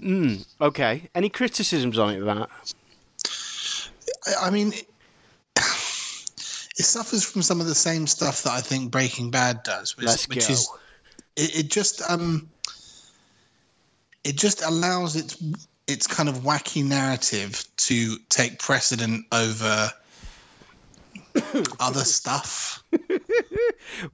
[0.00, 1.08] Mm, okay.
[1.14, 2.20] Any criticisms on it?
[2.20, 2.48] That
[4.40, 4.86] I, mean, it,
[5.56, 10.26] it suffers from some of the same stuff that I think Breaking Bad does, which,
[10.28, 10.70] which is
[11.36, 12.48] it, it just um
[14.24, 15.42] it just allows its
[15.86, 19.90] its kind of wacky narrative to take precedent over
[21.80, 22.82] other stuff.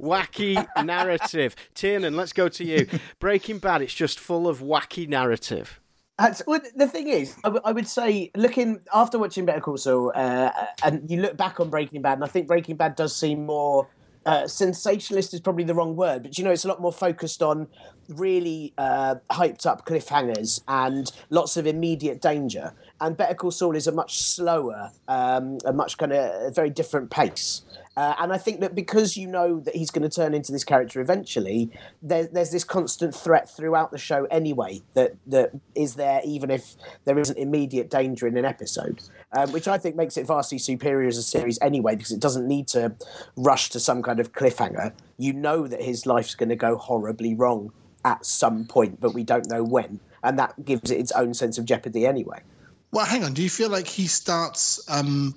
[0.01, 1.57] wacky narrative.
[1.75, 2.87] Tiernan, let's go to you.
[3.19, 3.83] Breaking Bad.
[3.83, 5.81] It's just full of wacky narrative.
[6.19, 9.77] That's, well, the thing is, I, w- I would say, looking after watching Better Call
[9.77, 10.51] Saul, uh,
[10.83, 13.87] and you look back on Breaking Bad, and I think Breaking Bad does seem more
[14.27, 17.43] uh, sensationalist is probably the wrong word, but you know, it's a lot more focused
[17.43, 17.69] on
[18.09, 22.73] really uh, hyped up cliffhangers and lots of immediate danger.
[23.01, 27.11] And Better Call Saul is a much slower, um, a much kind of very different
[27.11, 27.63] pace.
[27.97, 30.65] Uh, and I think that because you know that he's going to turn into this
[30.65, 31.71] character eventually,
[32.03, 36.75] there, there's this constant threat throughout the show anyway that that is there, even if
[37.05, 39.01] there isn't immediate danger in an episode,
[39.33, 42.47] um, which I think makes it vastly superior as a series anyway, because it doesn't
[42.47, 42.95] need to
[43.35, 44.93] rush to some kind of cliffhanger.
[45.17, 47.73] You know that his life's going to go horribly wrong
[48.05, 51.57] at some point, but we don't know when, and that gives it its own sense
[51.57, 52.43] of jeopardy anyway.
[52.93, 53.35] Well, hang on.
[53.35, 55.35] Do you feel like he starts um,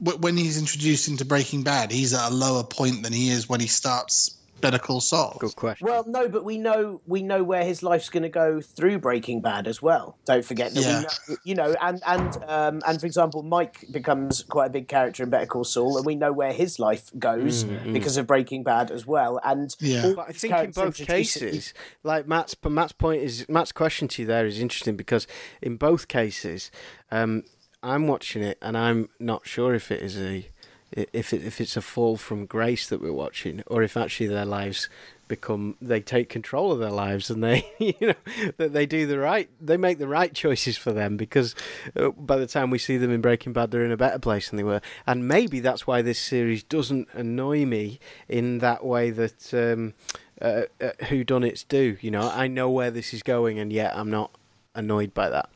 [0.00, 1.90] when he's introduced into Breaking Bad?
[1.90, 5.36] He's at a lower point than he is when he starts Better Call Saul.
[5.40, 5.86] Good question.
[5.86, 9.40] Well, no, but we know we know where his life's going to go through Breaking
[9.40, 10.18] Bad as well.
[10.24, 10.98] Don't forget that Yeah.
[11.28, 14.88] we know, you know, and and um, and for example, Mike becomes quite a big
[14.88, 18.62] character in Better Call Saul, and we know where his life goes because of Breaking
[18.62, 19.40] Bad as well.
[19.44, 20.12] And Yeah.
[20.16, 24.22] But I think in both introduce- cases, like Matt's Matt's point is Matt's question to
[24.22, 25.26] you there is interesting because
[25.62, 26.70] in both cases,
[27.10, 27.44] um,
[27.82, 30.48] I'm watching it and I'm not sure if it is a
[30.92, 34.44] if it, if it's a fall from grace that we're watching or if actually their
[34.44, 34.88] lives
[35.28, 38.14] become they take control of their lives and they you know
[38.56, 41.54] that they do the right they make the right choices for them because
[41.96, 44.48] uh, by the time we see them in Breaking Bad they're in a better place
[44.48, 44.80] than they were.
[45.06, 49.94] And maybe that's why this series doesn't annoy me in that way that um,
[50.40, 52.30] uh, uh, who done it's do you know?
[52.30, 54.30] I know where this is going and yet I'm not
[54.74, 55.50] annoyed by that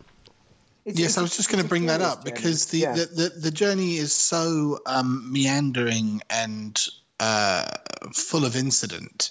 [0.84, 2.34] It's- Yes, it's- I was just going to bring that up journey.
[2.36, 2.92] because the, Yeah.
[2.94, 6.78] the, the, the journey is so um, meandering and
[7.20, 7.66] uh,
[8.12, 9.30] full of incident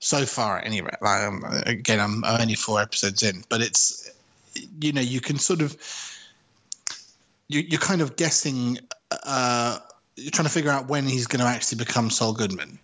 [0.00, 0.58] so far.
[0.58, 4.10] At any rate, like, um, again, I'm only four episodes in, but it's
[4.80, 5.76] you know you can sort of
[7.48, 8.78] you, you're kind of guessing.
[9.24, 9.78] Uh,
[10.16, 12.78] you're trying to figure out when he's going to actually become Saul Goodman.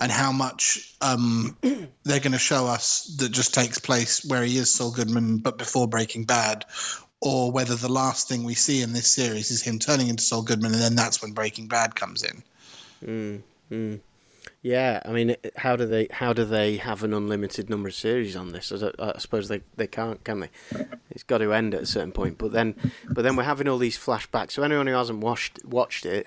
[0.00, 4.56] And how much um, they're going to show us that just takes place where he
[4.56, 6.64] is Saul Goodman, but before Breaking Bad,
[7.20, 10.42] or whether the last thing we see in this series is him turning into Saul
[10.42, 12.42] Goodman, and then that's when Breaking Bad comes in.
[13.04, 14.00] Mm, mm.
[14.62, 18.36] Yeah, I mean, how do they how do they have an unlimited number of series
[18.36, 18.70] on this?
[18.72, 20.50] I, I suppose they, they can't, can they?
[21.10, 22.36] It's got to end at a certain point.
[22.36, 22.74] But then
[23.08, 24.52] but then we're having all these flashbacks.
[24.52, 26.26] So anyone who hasn't watched watched it,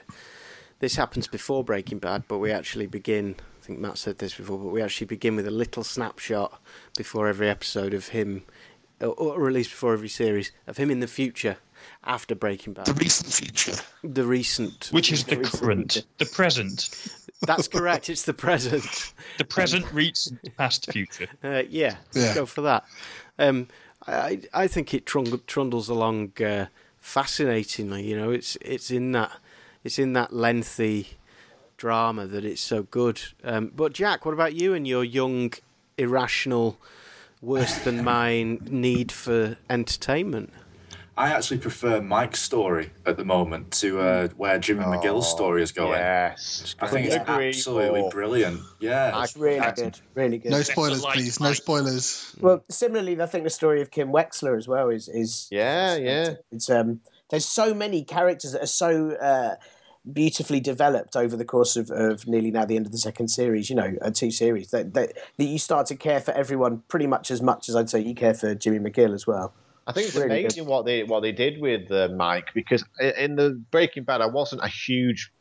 [0.80, 3.36] this happens before Breaking Bad, but we actually begin.
[3.62, 6.60] I think Matt said this before, but we actually begin with a little snapshot
[6.98, 8.44] before every episode of him,
[9.06, 11.58] or, or at least before every series of him in the future
[12.06, 13.82] after Breaking Bad, The recent future.
[14.04, 14.90] the recent.
[14.92, 16.90] Which is the current, the present,
[17.46, 18.10] That's correct.
[18.10, 19.14] It's the present.
[19.38, 21.28] the present, recent, past, future.
[21.44, 22.36] Uh, yeah, let's Yeah.
[22.36, 22.86] go for that.
[23.40, 23.68] Um,
[24.08, 26.68] I I think it trundle, trundles along uh,
[27.00, 28.04] fascinatingly.
[28.04, 29.32] You know, it's it's in that
[29.84, 31.08] it's in that lengthy
[31.78, 33.22] drama that it's so good.
[33.44, 35.54] Um, but Jack, what about you and your young,
[35.98, 36.78] irrational,
[37.44, 40.52] worse than my need for entertainment?
[41.16, 45.72] I actually prefer Mike's story at the moment to uh, where Jimmy McGill's story is
[45.72, 45.92] going.
[45.92, 46.76] Yes.
[46.80, 48.10] I think it's Agree absolutely more.
[48.10, 48.62] brilliant.
[48.80, 49.22] Yeah.
[49.22, 50.50] It's really good, really good.
[50.50, 51.40] No spoilers, like please.
[51.40, 52.36] No spoilers.
[52.40, 56.34] Well, similarly, I think the story of Kim Wexler as well is is Yeah, yeah.
[56.52, 59.56] It's um, there's so many characters that are so uh,
[60.12, 63.70] beautifully developed over the course of, of nearly now the end of the second series.
[63.70, 67.08] You know, uh, two series that, that that you start to care for everyone pretty
[67.08, 69.54] much as much as I'd say you care for Jimmy McGill as well.
[69.86, 70.40] I think it's Really good.
[70.40, 72.84] amazing what they what they did with uh, Mike because
[73.18, 75.32] in the Breaking Bad, I wasn't a huge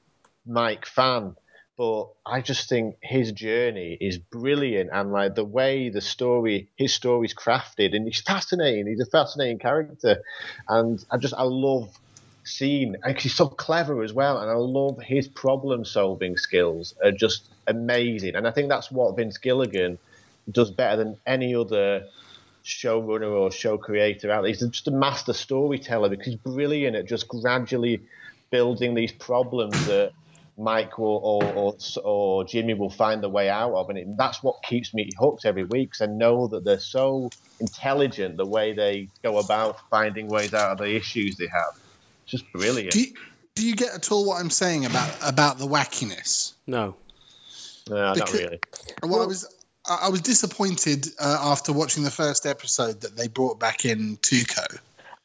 [0.46, 1.36] Mike fan,
[1.76, 6.92] but I just think his journey is brilliant and like the way the story, his
[6.92, 8.88] story's crafted, and he's fascinating.
[8.88, 10.22] He's a fascinating character,
[10.68, 11.96] and I just I love
[12.44, 12.96] seeing.
[13.02, 17.50] And he's so clever as well, and I love his problem solving skills are just
[17.66, 18.36] amazing.
[18.36, 19.98] And I think that's what Vince Gilligan
[20.50, 22.02] does better than any other
[22.64, 24.48] showrunner or show creator out there.
[24.48, 28.02] He's just a master storyteller because he's brilliant at just gradually
[28.50, 30.12] building these problems that
[30.58, 34.42] Mike will, or, or or Jimmy will find the way out of, and it, that's
[34.42, 35.90] what keeps me hooked every week.
[35.92, 40.72] Because I know that they're so intelligent the way they go about finding ways out
[40.72, 41.81] of the issues they have.
[42.24, 42.92] It's just brilliant.
[42.92, 43.14] Do you,
[43.54, 46.52] do you get at all what I'm saying about about the wackiness?
[46.66, 46.94] No.
[47.88, 48.60] no, not really.
[49.02, 49.46] Well, I was
[49.88, 54.16] I I was disappointed uh, after watching the first episode that they brought back in
[54.18, 54.78] Tuco.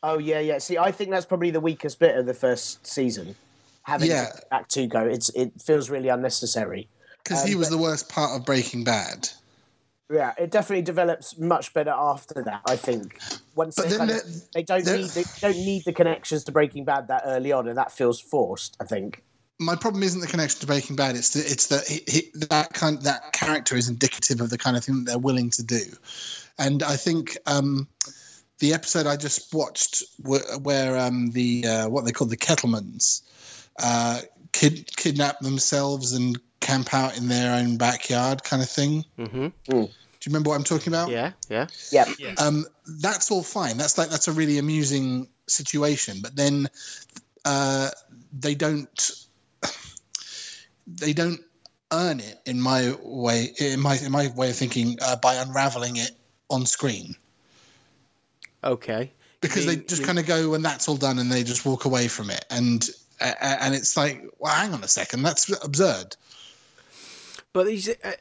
[0.03, 0.57] Oh yeah, yeah.
[0.59, 3.35] See, I think that's probably the weakest bit of the first season.
[3.83, 4.25] Having Yeah.
[4.31, 6.87] to back to go, it's it feels really unnecessary.
[7.23, 9.29] because Um, he was but- the worst part of Breaking Bad.
[10.09, 12.61] Yeah, it definitely develops much better after that.
[12.65, 13.19] I think
[13.55, 16.85] once But they, kind of, they don't need they don't need the connections to Breaking
[16.85, 18.77] Bad that early on, and that feels forced.
[18.79, 19.23] I think.
[19.59, 21.15] My problem isn't the connection to Breaking Bad.
[21.15, 24.77] It's the, it's that he, he, that kind that character is indicative of the kind
[24.77, 25.81] of thing that they're willing to do,
[26.57, 27.87] and I think um,
[28.59, 33.23] the episode I just watched, where, where um, the uh, what they call the Kettlemans
[33.79, 39.05] uh, kid, kidnap themselves and camp out in their own backyard, kind of thing.
[39.17, 39.53] Mhm.
[39.69, 39.89] Do you
[40.33, 41.09] remember what I'm talking about?
[41.09, 41.67] Yeah, yeah.
[41.91, 42.07] Yep.
[42.19, 42.33] Yeah.
[42.37, 42.65] um,
[42.99, 43.77] that's all fine.
[43.77, 46.19] That's like that's a really amusing situation.
[46.21, 46.67] But then
[47.45, 47.89] uh,
[48.37, 49.11] they don't
[50.87, 51.39] they don't
[51.91, 55.97] earn it in my way in my in my way of thinking uh, by unraveling
[55.97, 56.11] it
[56.49, 57.15] on screen
[58.63, 59.11] Okay.
[59.41, 61.65] because You they just you- kind of go when that's all done and they just
[61.65, 62.89] walk away from it and
[63.21, 66.15] uh, and it's like well hang on a second that's absurd
[67.53, 68.11] But is it, uh,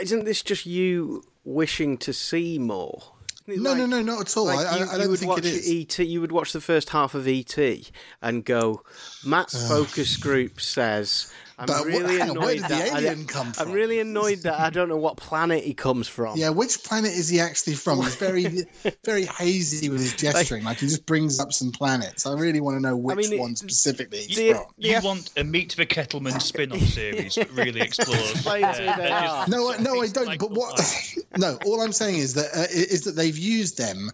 [0.00, 3.02] isn't this just you wishing to see more?
[3.46, 5.30] No like- no no not at all Like I, you, I, I don't would think
[5.30, 5.98] watch it is ET.
[6.06, 7.58] You would watch the first half of ET
[8.22, 8.82] and go,
[9.24, 12.98] Matt's focus group says, "I'm But really hang on, where annoyed did the that I,
[12.98, 16.48] alien come I'm really annoyed that I don't know what planet he comes from." Yeah,
[16.48, 18.00] which planet is he actually from?
[18.02, 18.46] He's very,
[19.04, 20.64] very hazy with his gesturing.
[20.64, 22.26] Like he just brings up some planets.
[22.26, 24.64] I really want to know which mean, one specifically he's the- from.
[24.78, 25.00] You Yeah.
[25.02, 28.30] want a Meet the Kettleman spin-off series that really explores.
[28.32, 29.48] Explain who they they're just- are.
[29.48, 30.26] No, I- no, I don't.
[30.26, 31.14] like But what?
[31.36, 34.10] no, all I'm saying is that uh, is that they've used them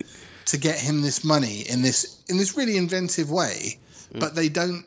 [0.47, 3.79] to get him this money in this in this really inventive way,
[4.13, 4.85] but they don't.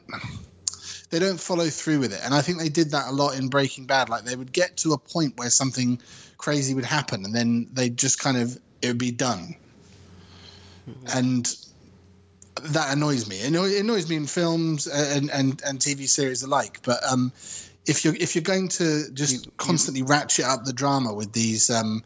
[1.10, 3.48] They don't follow through with it, and I think they did that a lot in
[3.48, 4.10] Breaking Bad.
[4.10, 6.00] Like they would get to a point where something
[6.38, 9.56] crazy would happen, and then they just kind of it would be done.
[11.13, 11.56] And
[12.62, 13.38] that annoys me.
[13.38, 16.80] It annoys me in films and, and, and TV series alike.
[16.84, 17.32] But um,
[17.86, 22.04] if you're if you're going to just constantly ratchet up the drama with these um,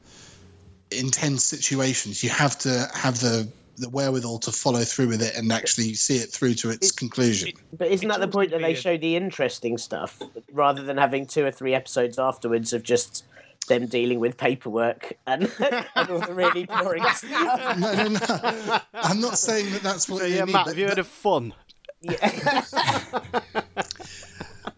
[0.91, 5.51] intense situations, you have to have the the wherewithal to follow through with it and
[5.51, 7.51] actually see it through to its conclusion.
[7.77, 10.97] But isn't It's that the point that they a- show the interesting stuff rather than
[10.97, 13.25] having two or three episodes afterwards of just
[13.69, 15.49] them dealing with paperwork and,
[15.95, 17.77] and all the really boring stuff?
[17.79, 18.79] no, no, no.
[18.93, 20.53] I'm not saying that that's what So you yeah, need.
[20.53, 21.53] Matt, have you heard that- of fun?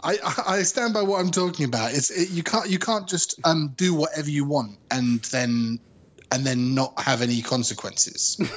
[0.04, 1.94] I, I- I stand by what I'm talking about.
[1.94, 5.80] It's it, you can't you can't just um, do whatever you want and then
[6.32, 8.38] and then not have any consequences.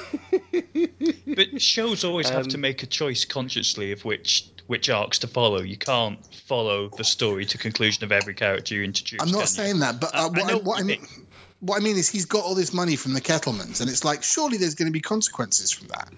[1.27, 5.27] But shows always have Um, to make a choice consciously of which which arcs to
[5.27, 5.61] follow.
[5.63, 9.21] You can't follow the story to conclusion of every character you introduce.
[9.23, 9.47] I'm not can you?
[9.47, 11.27] saying that, but I- uh, what, I, know what, what I mean, mean.
[11.61, 14.23] what I mean is he's got all this money from the Kettlemans, and it's like
[14.23, 16.13] surely there's going to be consequences from that.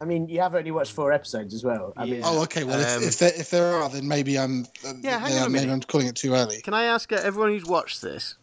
[0.00, 1.92] I mean, you have only watched four episodes as well.
[1.96, 2.64] I mean, Oh, okay.
[2.64, 5.46] Well, Um, if, if there if there are, then maybe I'm uh, Yeah, hang on
[5.46, 5.72] a maybe minute.
[5.74, 6.60] I'm calling it too early.
[6.62, 8.36] Can I ask uh, everyone who's watched this?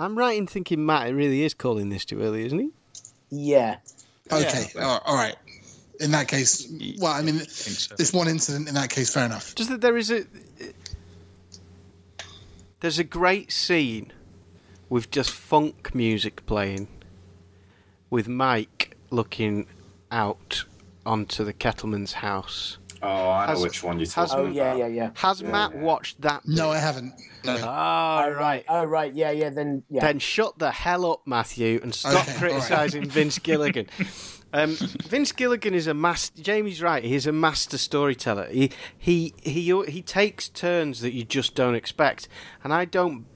[0.00, 2.70] I'm right in thinking Matt it really is calling this too early, isn't he?
[3.30, 3.76] yeah.
[4.32, 5.36] Okay, all all right.
[5.98, 7.94] In that case, well, I mean, so.
[7.96, 8.68] this one incident.
[8.68, 9.54] In that case, fair enough.
[9.54, 10.24] Just that there is a
[12.80, 14.12] there's a great scene
[14.88, 16.88] with just funk music playing,
[18.08, 19.66] with Mike looking
[20.10, 20.64] out
[21.04, 22.78] onto the Kettleman's house.
[23.02, 24.78] Oh, I know Has- which one you're has- talking Oh, yeah, about.
[24.78, 25.10] yeah, yeah.
[25.14, 26.46] Has Matt watched that?
[26.46, 26.70] No.
[26.70, 27.14] I haven't.
[27.44, 27.56] No.
[27.62, 28.64] Ah, Oh, right.
[28.68, 29.12] Oh, right.
[29.14, 29.48] Yeah, yeah.
[29.50, 30.00] Then, yeah.
[30.02, 32.38] Then shut the hell up, Matthew, and stop Okay, all right.
[32.38, 33.86] criticising Vince Gilligan.
[34.52, 36.42] Um, Vince Gilligan is a master.
[36.42, 37.02] Jamie's right.
[37.04, 38.48] He's a master storyteller.
[38.50, 42.28] He he he he takes turns that you just don't expect,
[42.64, 43.26] and I don't.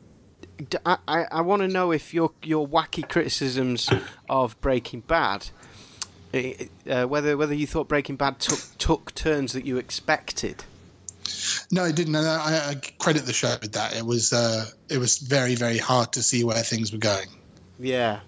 [0.84, 0.98] I
[1.30, 3.88] I want to know if your your wacky criticisms
[4.28, 5.50] of Breaking Bad,
[6.34, 10.64] uh, whether whether you thought Breaking Bad took took turns that you expected.
[11.70, 12.14] No, I didn't.
[12.14, 13.96] And I, I credit the show with that.
[13.96, 17.28] It was uh, it was very very hard to see where things were going.
[17.78, 18.20] Yeah.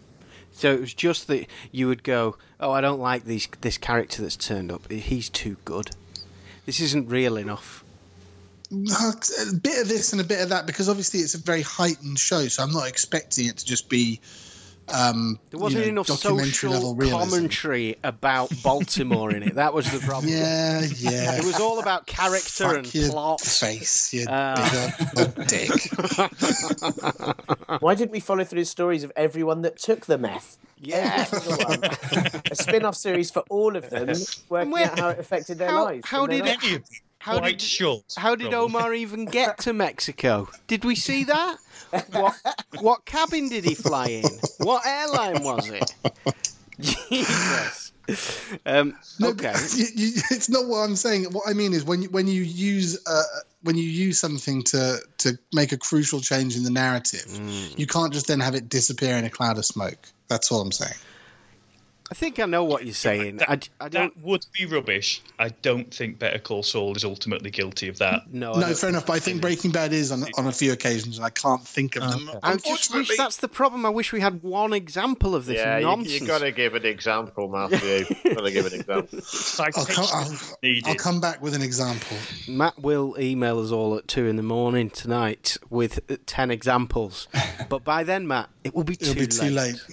[0.53, 4.23] So it was just that you would go, "Oh, I don't like these this character
[4.23, 4.91] that's turned up.
[4.91, 5.91] He's too good.
[6.65, 7.85] This isn't real enough."
[8.73, 12.19] A bit of this and a bit of that because obviously it's a very heightened
[12.19, 14.21] show, so I'm not expecting it to just be.
[14.95, 19.57] Um, There wasn't you know, enough documentary social level commentary about Baltimore in it.
[19.57, 20.33] That was the problem.
[20.33, 21.39] Yeah, yeah.
[21.39, 23.41] It was all about character Fuck and your plot.
[23.41, 24.91] face, you Uh.
[25.17, 25.71] big dick.
[27.81, 30.59] Why didn't we follow through the stories of everyone that took the meth?
[30.79, 31.27] Yeah.
[31.33, 31.85] Every single one.
[32.51, 34.09] a spin-off series for all of them,
[34.49, 36.07] working out how it affected their how- lives.
[36.07, 36.85] how did it- Any of them
[37.27, 38.05] How quite did- short.
[38.17, 38.77] How did probably.
[38.79, 40.49] Omar even get to Mexico?
[40.69, 41.57] Did we see that?
[42.13, 42.35] What
[42.81, 44.25] what cabin did he fly in?
[44.59, 45.91] What airline was it?
[46.81, 47.93] Jesus.
[48.65, 49.53] Um, No, okay.
[49.53, 51.25] but you, you, it's not what I'm saying.
[51.33, 53.23] What I mean is when you, when you use uh,
[53.63, 57.77] when you use something to to make a crucial change in the narrative, Mm.
[57.79, 59.99] you can't just then have it disappear in a cloud of smoke.
[60.29, 60.95] That's all I'm saying.
[62.09, 63.39] I think I know what you're saying.
[63.39, 64.15] That, I don't.
[64.15, 65.23] that would be rubbish.
[65.41, 68.33] I don't think Better Call Saul is ultimately guilty of that.
[68.33, 69.07] No, No, fair enough.
[69.07, 71.97] But I think Breaking Bad is on on a few occasions, and I can't think
[71.97, 72.31] of them.
[72.45, 73.85] I just wish that's the problem.
[73.85, 76.21] I wish we had one example of this yeah, you, nonsense.
[76.21, 78.05] you got to give an example, Matthew.
[78.35, 79.19] got to give an example.
[79.59, 80.91] I'll come, I'll.
[80.91, 82.17] I'll come back with an example.
[82.47, 87.27] Matt will email us all at two in the morning tonight with uh, ten examples,
[87.69, 89.85] but by then, Matt, it will be too It'll be too late.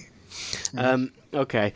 [0.76, 1.72] Um, okay, I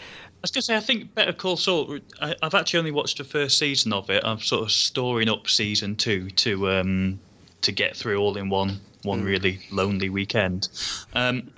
[0.48, 1.98] was going to say, I think Better Call Saul.
[2.20, 4.22] I, I've actually only watched the first season of it.
[4.24, 7.20] I'm sort of storing up season two to um,
[7.62, 10.68] to get through all in one one really lonely weekend.
[11.12, 11.50] Um,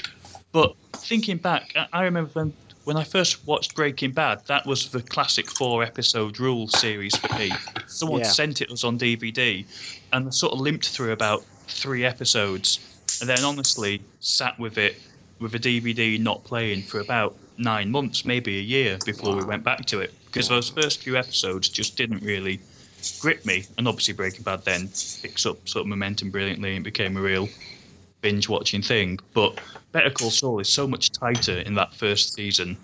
[0.53, 2.53] but thinking back, I, I remember when,
[2.85, 4.45] when I first watched Breaking Bad.
[4.47, 7.61] That was the classic four episode rule series for me.
[7.87, 8.29] Someone Yeah.
[8.29, 9.67] sent it us on DVD,
[10.13, 12.81] and I sort of limped through about three episodes,
[13.21, 15.03] and then honestly sat with it
[15.41, 19.63] with a DVD not playing for about nine months, maybe a year before we went
[19.63, 20.13] back to it.
[20.27, 22.61] Because those first few episodes just didn't really
[23.21, 23.65] grip me.
[23.79, 24.89] And obviously, Breaking Bad then
[25.23, 27.49] picks up sort of momentum brilliantly and became a real
[28.21, 29.19] binge watching thing.
[29.35, 29.61] But
[29.93, 32.77] Better Call Saul is so much tighter in that first season.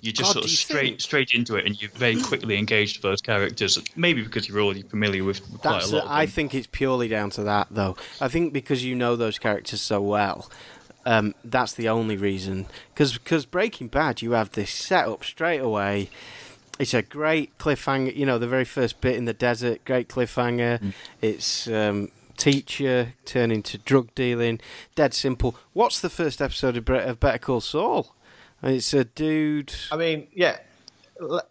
[0.00, 1.00] You just God, sort of straight think?
[1.00, 3.78] straight into it, and you're very quickly engaged with those characters.
[3.96, 5.92] Maybe because you're already familiar with quite that's.
[5.92, 6.04] a lot.
[6.04, 7.96] of I think it's purely down to that, though.
[8.20, 10.50] I think because you know those characters so well.
[11.06, 12.66] Um, that's the only reason.
[12.94, 16.10] Because Breaking Bad, you have this setup straight away.
[16.78, 18.14] It's a great cliffhanger.
[18.14, 20.80] You know, the very first bit in the desert, great cliffhanger.
[20.80, 20.92] Mm.
[21.22, 24.60] It's um, teacher turning to drug dealing.
[24.94, 25.56] Dead simple.
[25.72, 28.14] What's the first episode of, Bre- of Better Call Saul?
[28.62, 29.74] It's a dude.
[29.92, 30.58] I mean, yeah.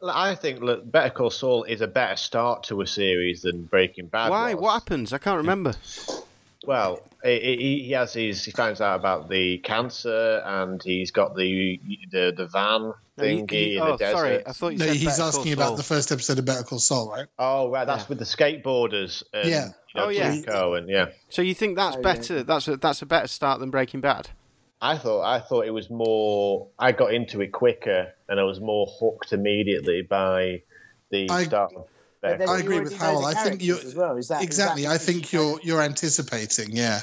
[0.06, 4.08] I think look, Better Call Saul is a better start to a series than Breaking
[4.08, 4.30] Bad.
[4.30, 4.54] Why?
[4.54, 4.62] was.
[4.62, 5.14] What happens?
[5.14, 5.74] I can't remember.
[6.66, 8.44] Well, he, he he has his.
[8.44, 11.80] He finds out about the cancer, and he's got the
[12.12, 14.18] the the van No, you- thingy you- in oh, the desert.
[14.18, 14.48] sorry.
[14.48, 15.54] I thought you No, said he's Better Call asking Saul.
[15.54, 17.28] about the first episode of Better Call Saul, right?
[17.40, 18.08] Oh, right, that's Yeah.
[18.10, 19.24] with the skateboarders.
[19.34, 19.66] And, Yeah.
[19.94, 20.36] You know, Oh, yeah.
[20.36, 21.08] Chico and yeah.
[21.30, 22.04] So you think that's Oh, yeah.
[22.14, 22.44] better?
[22.44, 24.30] That's a, that's a better start than Breaking Bad.
[24.82, 26.68] I thought I thought it was more.
[26.80, 30.64] I got into it quicker, and I was more hooked immediately by
[31.10, 31.72] the I- start.
[31.74, 31.93] Of Better
[32.24, 33.26] But I agree with Howell.
[33.26, 34.16] I think you're as well.
[34.16, 34.84] Is that is exactly.
[34.84, 36.70] that I think you you're you're anticipating.
[36.72, 37.02] Yeah.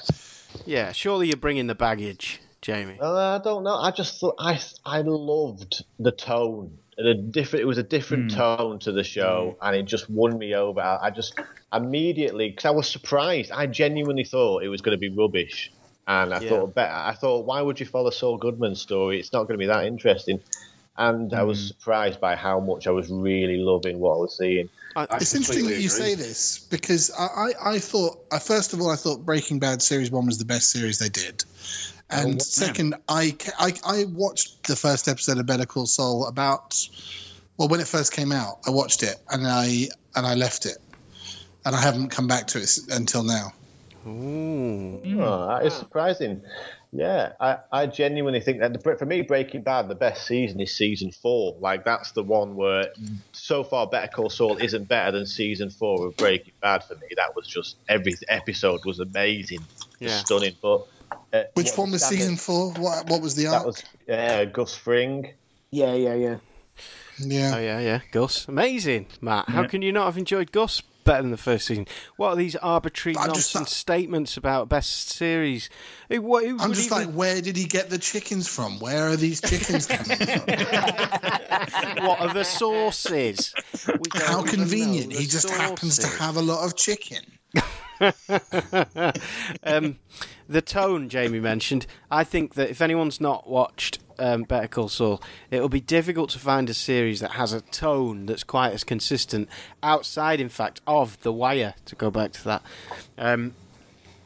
[0.65, 2.99] Yeah, surely you're bringing the baggage, Jamie.
[3.01, 3.77] Uh, I don't know.
[3.77, 6.79] I just thought I I loved the tone.
[6.97, 7.63] The different.
[7.63, 10.81] It was a different tone to the show, and it just won me over.
[10.81, 11.39] I, I just
[11.73, 13.53] immediately because I was surprised.
[13.53, 15.71] I genuinely thought it was going to be rubbish,
[16.09, 16.49] and I Yeah.
[16.49, 16.93] thought better.
[16.95, 19.21] I thought, why would you follow Saul Goodman's story?
[19.21, 20.41] It's not going to be that interesting.
[21.01, 24.69] And I was surprised by how much I was really loving what I was seeing.
[24.95, 25.89] I, I It's interesting that you agree.
[25.89, 29.81] say this because I, I, I thought, uh, first of all, I thought Breaking Bad
[29.81, 31.43] series one was the best series they did.
[32.11, 32.39] And wow.
[32.41, 36.77] second, I, I, I watched the first episode of Better Call Saul about,
[37.57, 40.77] well, when it first came out, I watched it and I, and I left it.
[41.65, 43.55] And I haven't come back to it until now.
[44.07, 45.01] Ooh.
[45.19, 46.43] Oh, that is surprising.
[46.93, 50.75] Yeah, I, I genuinely think that the, for me, Breaking Bad, the best season is
[50.77, 51.55] season four.
[51.61, 52.87] Like that's the one where
[53.33, 57.07] so far Better Call Saul isn't better than season four of Breaking Bad for me.
[57.15, 59.61] That was just every episode was amazing,
[60.01, 60.19] Yeah.
[60.19, 60.57] stunning.
[60.61, 60.87] But
[61.33, 62.73] uh, Which one was standard- season four?
[62.73, 63.63] What, what was the arc?
[63.63, 65.33] That was uh, Gus Fring.
[65.71, 66.37] Yeah, yeah, yeah.
[67.21, 67.53] yeah.
[67.55, 68.01] Oh yeah, yeah.
[68.11, 69.49] Gus, amazing, Matt.
[69.49, 71.87] How can you not have enjoyed Gus better than the first season?
[72.17, 75.69] What are these arbitrary I'm nonsense not- statements about best series?
[76.09, 78.79] Who, what, who I'm just even- like, where did he get the chickens from?
[78.81, 80.47] Where are these chickens coming from?
[82.07, 83.55] what are the sources?
[84.15, 85.13] How convenient.
[85.13, 87.21] He just happens to have a lot of chicken.
[89.63, 89.99] um,
[90.49, 91.87] the tone Jamie mentioned.
[92.11, 96.39] I think that if anyone's not watched um, Better Call Saul, it'll be difficult to
[96.39, 99.49] find a series that has a tone that's quite as consistent
[99.83, 101.75] outside, in fact, of The Wire.
[101.87, 102.63] To go back to that.
[103.19, 103.55] Um,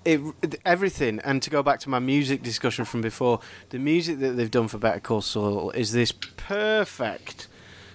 [0.05, 0.20] it,
[0.66, 3.40] everything, and to go back to my music discussion from before,
[3.70, 7.49] the music that they've done for Better Call Saul is this perfect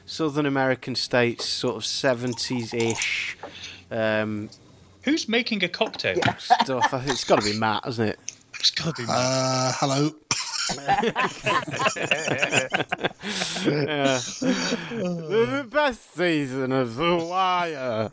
[0.06, 3.38] Southern American states sort of seventies ish
[3.92, 4.50] um,
[5.04, 6.20] Who's making a cocktail?
[6.38, 6.94] stuff.
[7.08, 8.20] It's got to be Matt, hasn't it?
[8.60, 9.08] It's got to be.
[9.10, 10.12] Uh, hello.
[13.66, 14.20] Yeah.
[14.92, 18.12] the best season of The Wire.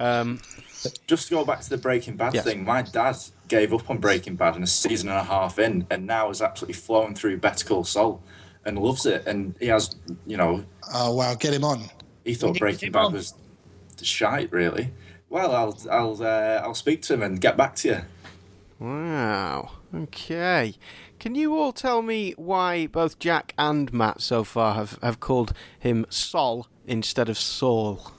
[0.00, 0.40] Um,
[1.06, 2.44] Just to go back to the Breaking Bad Yes.
[2.44, 3.16] thing, my dad
[3.48, 6.40] gave up on Breaking Bad and a season and a half in, and now is
[6.40, 8.22] absolutely flowing through Better Call Saul
[8.64, 9.26] and loves it.
[9.26, 9.96] And he has,
[10.26, 11.82] you know, Oh wow, get him on.
[12.24, 13.12] he thought Nick Breaking Bad on.
[13.12, 13.34] was
[14.02, 14.90] shite, really.
[15.30, 18.00] Well, I'll I'll uh, I'll speak to him and get back to you.
[18.78, 19.70] Wow.
[19.94, 20.74] Okay.
[21.18, 25.52] Can you all tell me why both Jack and Matt so far have, have called
[25.78, 28.12] him Sol instead of Saul?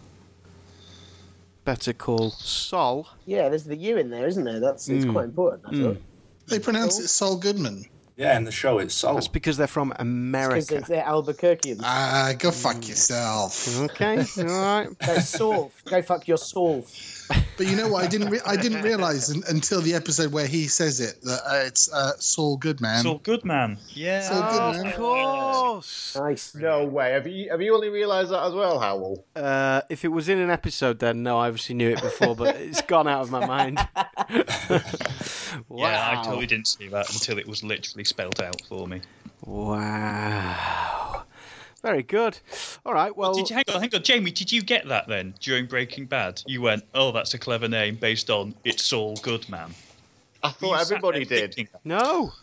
[1.65, 3.07] Better call Sol.
[3.25, 4.59] Yeah, there's the U in there, isn't there?
[4.59, 5.11] That's it's Mm.
[5.13, 5.63] quite important.
[5.67, 6.01] I thought.
[6.47, 7.85] They pronounce it Saul Goodman.
[8.17, 9.13] Yeah, in the show it's Sol.
[9.13, 10.75] That's because they're from Because America.
[10.77, 11.79] it's they're Albuquerqueans.
[11.83, 13.79] Ah, go fuck yourself.
[13.83, 14.87] Okay, all right.
[15.05, 15.71] Go solve.
[15.85, 16.91] Go fuck your solve.
[17.59, 18.05] But you know what?
[18.05, 18.29] I didn't.
[18.29, 21.91] Re- I didn't realize un- until the episode where he says it that uh, it's
[21.91, 23.03] uh, Saul Goodman.
[23.03, 23.77] Saul Goodman.
[23.89, 24.21] Yeah.
[24.21, 24.87] Saul Goodman.
[24.87, 26.15] Of course.
[26.17, 26.55] Nice.
[26.55, 27.11] No way.
[27.11, 29.25] Have you have you only realised that as well, Howell?
[29.35, 32.55] Uh, if it was in an episode, then no, I obviously knew it before, but
[32.55, 33.77] it's gone out of my mind.
[34.07, 34.81] wow.
[35.69, 39.01] Yeah, I totally didn't see that until it was literally spelled out for me.
[39.43, 41.18] Wow.
[41.81, 42.37] Very good.
[42.85, 43.15] All right.
[43.15, 44.31] Well, Did you, hang on, hang on, Jamie.
[44.31, 46.41] Did you get that then during Breaking Bad?
[46.45, 49.73] You went, "Oh, that's a clever name based on it's Saul Goodman."
[50.43, 51.69] I thought everybody did.
[51.83, 52.33] No.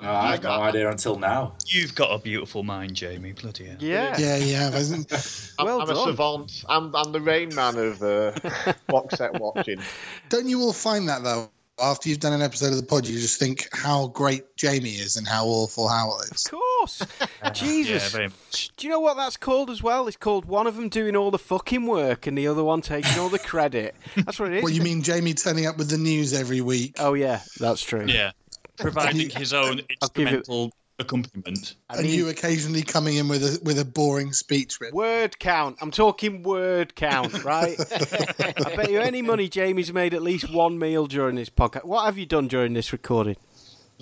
[0.00, 1.52] No, I had no idea until now.
[1.64, 3.32] You've got a beautiful mind, Jamie.
[3.32, 3.76] Bloody hell.
[3.78, 4.16] Yeah.
[4.18, 4.70] Yeah, yeah.
[4.70, 5.12] Hasn't...
[5.60, 6.64] I'm, Well I'm a savant.
[6.68, 8.32] I'm, I'm the Rain Man of uh,
[8.88, 9.80] box set watching.
[10.28, 11.48] Don't you all find that though?
[11.80, 15.16] After you've done an episode of the pod, you just think how great Jamie is
[15.16, 16.44] and how awful Howell is.
[16.46, 17.02] Of course.
[17.44, 18.10] Yeah, Jesus.
[18.12, 18.28] very.
[18.76, 20.08] Do you know what that's called as well?
[20.08, 23.18] It's called one of them doing all the fucking work and the other one taking
[23.20, 23.94] all the credit.
[24.16, 24.62] That's what it is.
[24.64, 26.96] What you mean, Jamie turning up with the news every week?
[26.98, 28.04] Oh yeah, that's true.
[28.06, 28.32] Yeah,
[28.78, 30.72] providing his own I'll give it- instrumental
[31.02, 31.76] accompaniment.
[31.88, 34.80] I and you occasionally coming in with a with a boring speech.
[34.80, 35.78] With Word count.
[35.80, 37.78] I'm talking word count, right?
[37.78, 41.84] I bet you any money Jamie's made at least one meal during this podcast.
[41.84, 43.36] What have you done during this recording?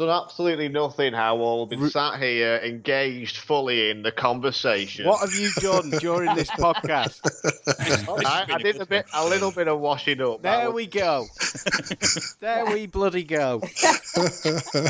[0.00, 1.66] Done absolutely nothing, Howell.
[1.66, 5.06] Been sat here engaged fully in the conversation.
[5.06, 7.20] What have you done during this podcast?
[8.26, 10.40] I, I did a bit, a little bit of washing up.
[10.40, 11.26] There was- we go.
[12.40, 13.60] there we bloody go.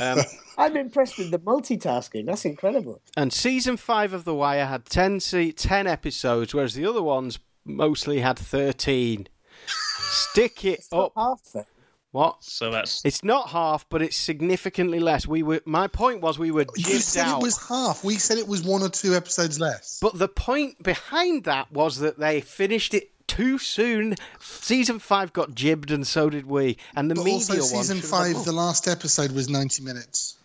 [0.01, 0.19] Um,
[0.57, 2.27] I'm impressed with the multitasking.
[2.27, 3.01] That's incredible.
[3.17, 7.41] and season five of The Wire had 10, se- 10 episodes, whereas the other ones
[7.65, 9.27] mostly had 13.
[9.67, 11.13] Stick it It's not up.
[11.17, 11.65] half though.
[12.13, 12.43] What?
[12.43, 15.27] So that's It's not half, but it's significantly less.
[15.29, 15.61] We were.
[15.65, 17.41] My point was we were you said out.
[17.41, 18.03] it was half.
[18.03, 19.99] We said it was one or two episodes less.
[20.03, 24.17] But the point behind that was that they finished it too soon.
[24.41, 26.79] Season five got jibbed, and so did we.
[26.97, 28.45] And the But media also, one season should have had five, more.
[28.45, 30.37] the last episode was ninety minutes.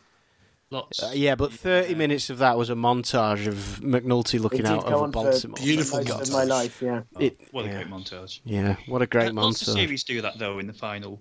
[0.70, 1.02] lots.
[1.02, 4.98] Uh, yeah, but thirty minutes of that was a montage of McNulty looking out go
[4.98, 5.56] over Baltimore.
[5.58, 6.32] Beautiful most of montage.
[6.32, 6.80] my life.
[6.80, 7.02] Yeah.
[7.20, 7.74] It, What a yeah.
[7.74, 8.40] great montage.
[8.44, 9.74] yeah, what a great Lots of montage.
[9.74, 11.20] series do that though in the final,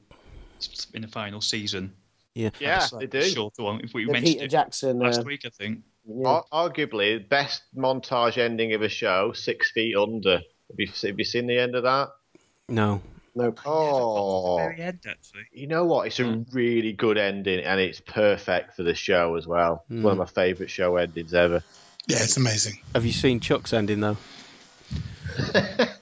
[0.95, 1.93] in the final season.
[2.35, 3.19] Yeah, Yeah, Just they do.
[3.19, 3.81] a Shorter one.
[3.83, 4.99] If we The mentioned Peter it Jackson.
[4.99, 5.83] last Uh, week, I think.
[6.05, 6.27] yeah.
[6.27, 10.39] Ar- arguably, best montage ending of a show, Six Feet Under.
[10.39, 12.09] Have you, have you seen the end of that?
[12.69, 13.01] no.
[13.37, 13.59] Nope.
[13.67, 15.43] Oh, Very end actually.
[15.53, 16.07] you know what?
[16.07, 19.85] It's a really good ending, and it's perfect for the show as well.
[19.91, 21.61] It's One of my favourite show endings ever.
[22.07, 22.79] Yeah, it's amazing.
[22.95, 24.17] Have you seen Chuck's ending though?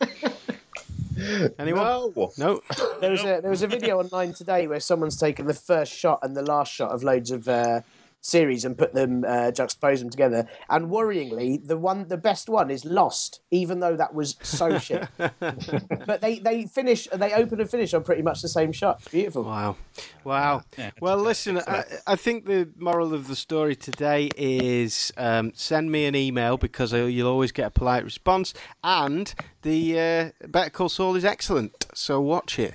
[1.59, 1.85] Anyone?
[1.85, 2.33] No.
[2.37, 2.61] No.
[3.01, 6.21] There was a there was a video online today where someone's taken the first shot
[6.23, 7.81] and the last shot of loads of uh,
[8.23, 10.49] series and put them uh, juxtapose them together.
[10.71, 15.07] And worryingly, the one the best one is Lost, even though that was so shit.
[15.19, 19.03] but they they finish they open and finish on pretty much the same shot.
[19.11, 19.43] Beautiful.
[19.45, 19.77] Wow.
[20.25, 20.63] Wow.
[20.79, 25.91] Yeah, well, listen, I, I think the moral of the story today is um, send
[25.91, 28.55] me an email because you'll always get a polite response.
[28.85, 32.75] And the uh, Better Call Saul is excellent, so watch it.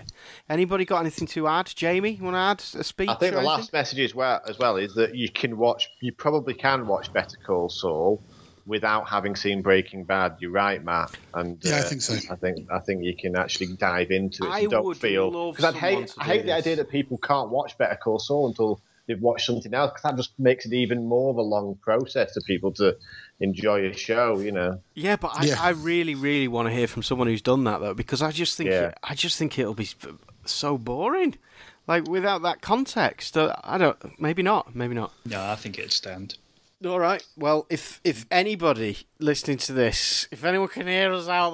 [0.49, 1.71] Anybody got anything to add?
[1.75, 3.09] Jamie, you want to add a speech?
[3.09, 6.11] I think the last message as well, as well is that you can watch, you
[6.11, 8.21] probably can watch Better Call Saul
[8.67, 10.35] without having seen Breaking Bad.
[10.39, 11.11] You're right, Matt.
[11.33, 12.13] And Yeah, I uh, think so.
[12.31, 14.49] I think I think you can actually dive into it.
[14.49, 16.53] I You don't would feel love because I someone hate to I do hate the
[16.53, 20.17] idea that people can't watch Better Call Saul until they've watched something else because that
[20.17, 22.95] just makes it even more of a long process for people to
[23.39, 24.39] enjoy a show.
[24.39, 24.81] You know.
[24.93, 25.55] Yeah, but I, Yeah.
[25.61, 28.57] I really, really want to hear from someone who's done that though, because I just
[28.57, 28.87] think Yeah.
[28.89, 29.89] it, I just think it'll be
[30.45, 31.35] so boring.
[31.87, 34.19] Like without that context, uh, I don't.
[34.19, 34.75] Maybe not.
[34.75, 35.13] Maybe not.
[35.25, 36.35] No, I think it'd stand.
[36.85, 37.25] All right.
[37.37, 41.51] Well, if if anybody listening to this, if anyone can hear us out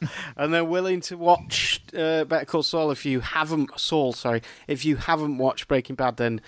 [0.00, 4.42] there, and they're willing to watch uh, Better Call Saul, if you haven't Saul, sorry,
[4.66, 6.40] if you haven't watched Breaking Bad, then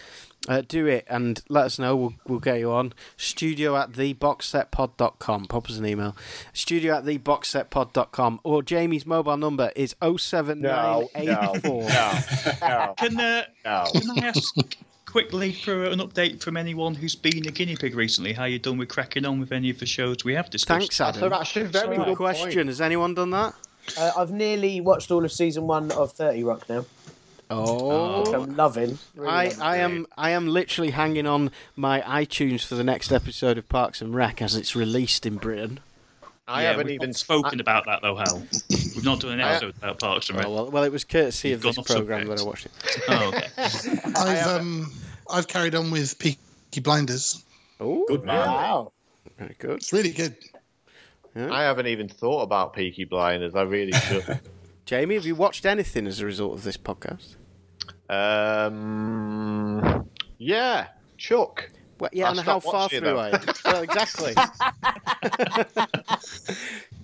[0.49, 1.97] uh, do it and let us know.
[1.97, 2.92] We'll we'll get you on.
[3.16, 5.47] Studio at theboxsetpod.com.
[5.47, 6.16] Pop us an email.
[6.53, 8.40] Studio at theboxsetpod.com.
[8.44, 11.82] Or Jamie's mobile number is 07984.
[11.82, 13.84] no, Can uh, no.
[13.92, 14.55] can I ask
[15.07, 18.32] quickly for an update from anyone who's been a guinea pig recently?
[18.32, 20.80] How you done with cracking on with any of the shows we have discussed?
[20.80, 21.32] Thanks, That's Adam.
[21.32, 22.53] actually a very Good good question.
[22.53, 22.68] Point.
[22.68, 23.55] Has anyone done that?
[23.99, 26.84] Uh, I've nearly watched all of season one of Thirty Rock now.
[27.49, 28.99] Oh, I'm loving.
[29.14, 29.61] Really I, loving.
[29.62, 34.01] I am I am literally hanging on my iTunes for the next episode of Parks
[34.01, 35.80] and Rec as it's released in Britain.
[36.49, 38.42] I Yeah, haven't even not spoken about that though, Hal.
[38.70, 40.47] We've not done an I- episode about Parks and Rec.
[40.47, 42.66] Oh, well, well, it was courtesy You've of this gone off program that I watched
[42.66, 42.72] it.
[43.09, 43.47] Oh, okay.
[44.16, 44.92] I've um
[45.30, 47.44] I've carried on with Peaky Blinders.
[47.80, 48.47] Oh, Good man.
[48.47, 48.92] Wow.
[49.38, 49.76] very good.
[49.76, 50.36] It's really good.
[51.38, 53.55] I haven't even thought about Peaky Blinders.
[53.55, 54.40] I really should.
[54.87, 57.34] Jamie, have you watched anything as a result of this podcast?
[58.09, 60.09] um,
[60.39, 60.87] yeah,
[61.18, 61.68] Chuck.
[61.99, 63.18] Well, yeah, I and how stopped far watching through them.
[63.18, 63.39] are you?
[63.64, 64.34] Well, exactly.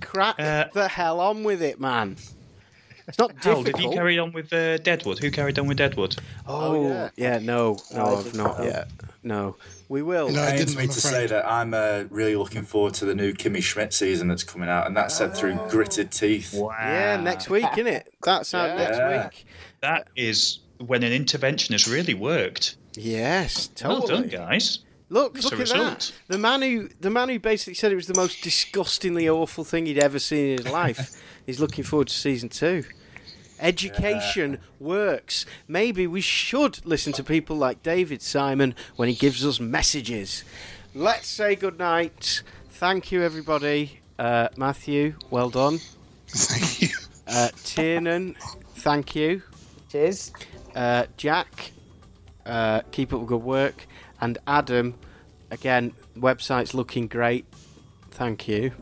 [0.00, 2.16] Crack Uh, the hell on with it, man.
[3.08, 3.66] It's not Hal, difficult.
[3.76, 5.18] did you carry on with uh, Deadwood?
[5.18, 6.16] Who carried on with Deadwood?
[6.46, 7.10] oh, yeah.
[7.16, 7.38] yeah.
[7.38, 8.64] no, no, I I've not not.
[8.64, 8.88] yet.
[9.24, 9.56] No,
[9.88, 10.30] we will.
[10.30, 10.76] No, I didn't.
[10.76, 14.28] mean to say that I'm uh, really looking forward to the new Kimmy Schmidt season
[14.28, 16.54] that's coming out, and that's said through gritted teeth.
[16.54, 16.74] Wow.
[16.78, 18.04] Yeah, next week, innit?
[18.24, 18.84] That's out Yeah.
[19.08, 19.46] next week.
[19.80, 22.76] That is when an intervention has really worked.
[22.94, 23.98] Yes, totally.
[24.00, 24.28] Well totally.
[24.30, 24.78] done, guys.
[25.08, 25.98] Look, That's look at result.
[25.98, 26.12] that.
[26.28, 29.84] The man who the man who basically said it was the most disgustingly awful thing
[29.86, 31.22] he'd ever seen in his life.
[31.46, 32.84] He's looking forward to season two.
[33.60, 35.46] Education works.
[35.68, 40.42] Maybe we should listen to people like David Simon when he gives us messages.
[40.94, 42.42] Let's say good night.
[42.70, 44.00] Thank you, everybody.
[44.18, 45.78] Uh, Matthew, well done.
[46.26, 46.88] Thank you.
[47.28, 48.34] Uh, Tiernan,
[48.76, 49.42] thank you.
[49.88, 50.32] Cheers.
[50.74, 51.70] Uh, Jack,
[52.44, 53.86] uh, keep up the good work.
[54.20, 54.94] And Adam,
[55.52, 57.44] again, website's looking great.
[58.10, 58.72] Thank you.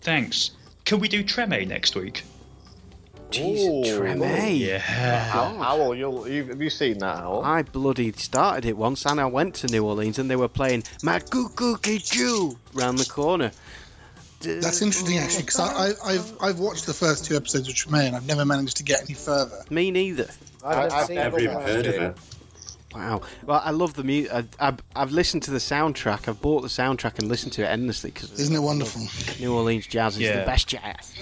[0.00, 0.55] Thanks.
[0.86, 2.22] Can we do Treme next week?
[3.30, 4.00] Jeez, Ooh.
[4.00, 4.60] Treme.
[4.60, 5.32] Yeah.
[5.60, 7.42] Owl, you'll, you, have you seen that, Owl?
[7.44, 10.82] I bloody started it once, and I went to New Orleans, and they were playing
[11.02, 13.50] Makukuki Jew round the corner.
[14.40, 18.06] That's interesting actually, because I, I, I've I've watched the first two episodes of Treme.
[18.06, 19.64] And I've never managed to get any further.
[19.70, 20.28] Me neither.
[20.64, 22.16] I've, never I've Never even heard of it.
[22.96, 23.20] Wow.
[23.44, 24.32] Well, I love the music.
[24.32, 26.28] Uh, I've, I've listened to the soundtrack.
[26.28, 29.02] I've bought the soundtrack and listened to it endlessly because Isn't it wonderful?
[29.38, 31.14] New Orleans jazz is the best jazz.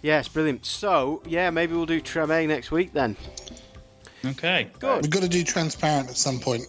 [0.00, 0.64] Yeah, it's brilliant.
[0.64, 3.16] So, yeah, maybe we'll do Treme next week then.
[4.24, 4.68] Okay.
[4.78, 5.02] Good.
[5.02, 6.64] We've got to do transparent at some point.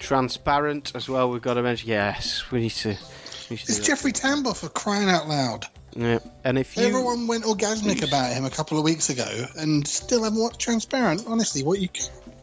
[0.00, 1.30] Transparent as well.
[1.30, 1.88] We've got to mention.
[1.88, 2.88] Yes, we need to.
[3.48, 3.84] We should do It's that.
[3.84, 5.64] Jeffrey Tambor for crying out loud.
[5.96, 6.20] Yeah.
[6.44, 10.22] And if you Everyone went orgasmic about him a couple of weeks ago, and still
[10.22, 11.24] haven't watched Transparent.
[11.26, 11.88] Honestly, what you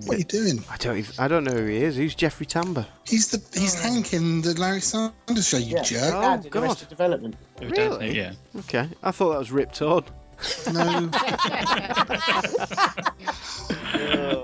[0.06, 0.64] what are you doing?
[0.70, 1.96] I don't even, I don't know who he is.
[1.98, 2.86] Who's Jeffrey Tambor?
[3.06, 5.58] He's the he's Hank in the Larry Sanders Show.
[5.58, 5.82] You Yeah.
[5.84, 6.14] jerk.
[6.16, 6.64] Oh, Dad in God.
[6.64, 7.36] Arrested Development.
[7.62, 8.16] Really?
[8.18, 8.34] Yeah.
[8.60, 10.04] Okay, I thought that was Rip Torn.
[10.72, 11.10] No,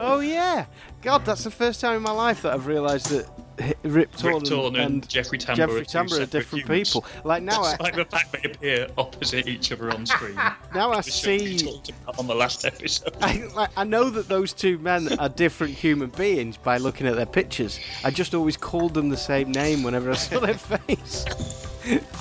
[0.02, 0.66] Oh yeah,
[1.02, 3.28] God, that's the first time in my life that I've realised that
[3.60, 6.90] H- Rip Torn, Rick Torn and, Jeffrey Tambor Jeffrey are Tambor are different humans.
[6.94, 7.06] people.
[7.24, 10.36] Like now, That's I like the fact they appear opposite each other on screen.
[10.74, 11.80] now I The show we see.
[12.18, 13.16] on the last episode.
[13.22, 17.16] I, like, I know that those two men are different human beings by looking at
[17.16, 17.80] their pictures.
[18.04, 21.26] I just always called them the same name whenever I saw their face.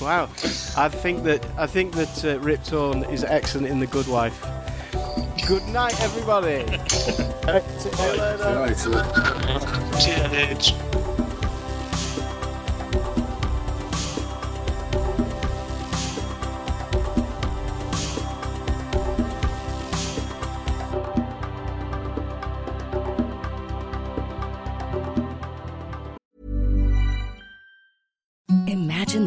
[0.01, 0.25] wow,
[0.77, 4.45] I think that I think that uh, Rip Torn is excellent in The Good Wife.
[5.47, 6.67] Good night, everybody.
[7.79, 8.75] See you later.
[10.01, 10.73] Cheers.
[10.73, 11.12] Imagine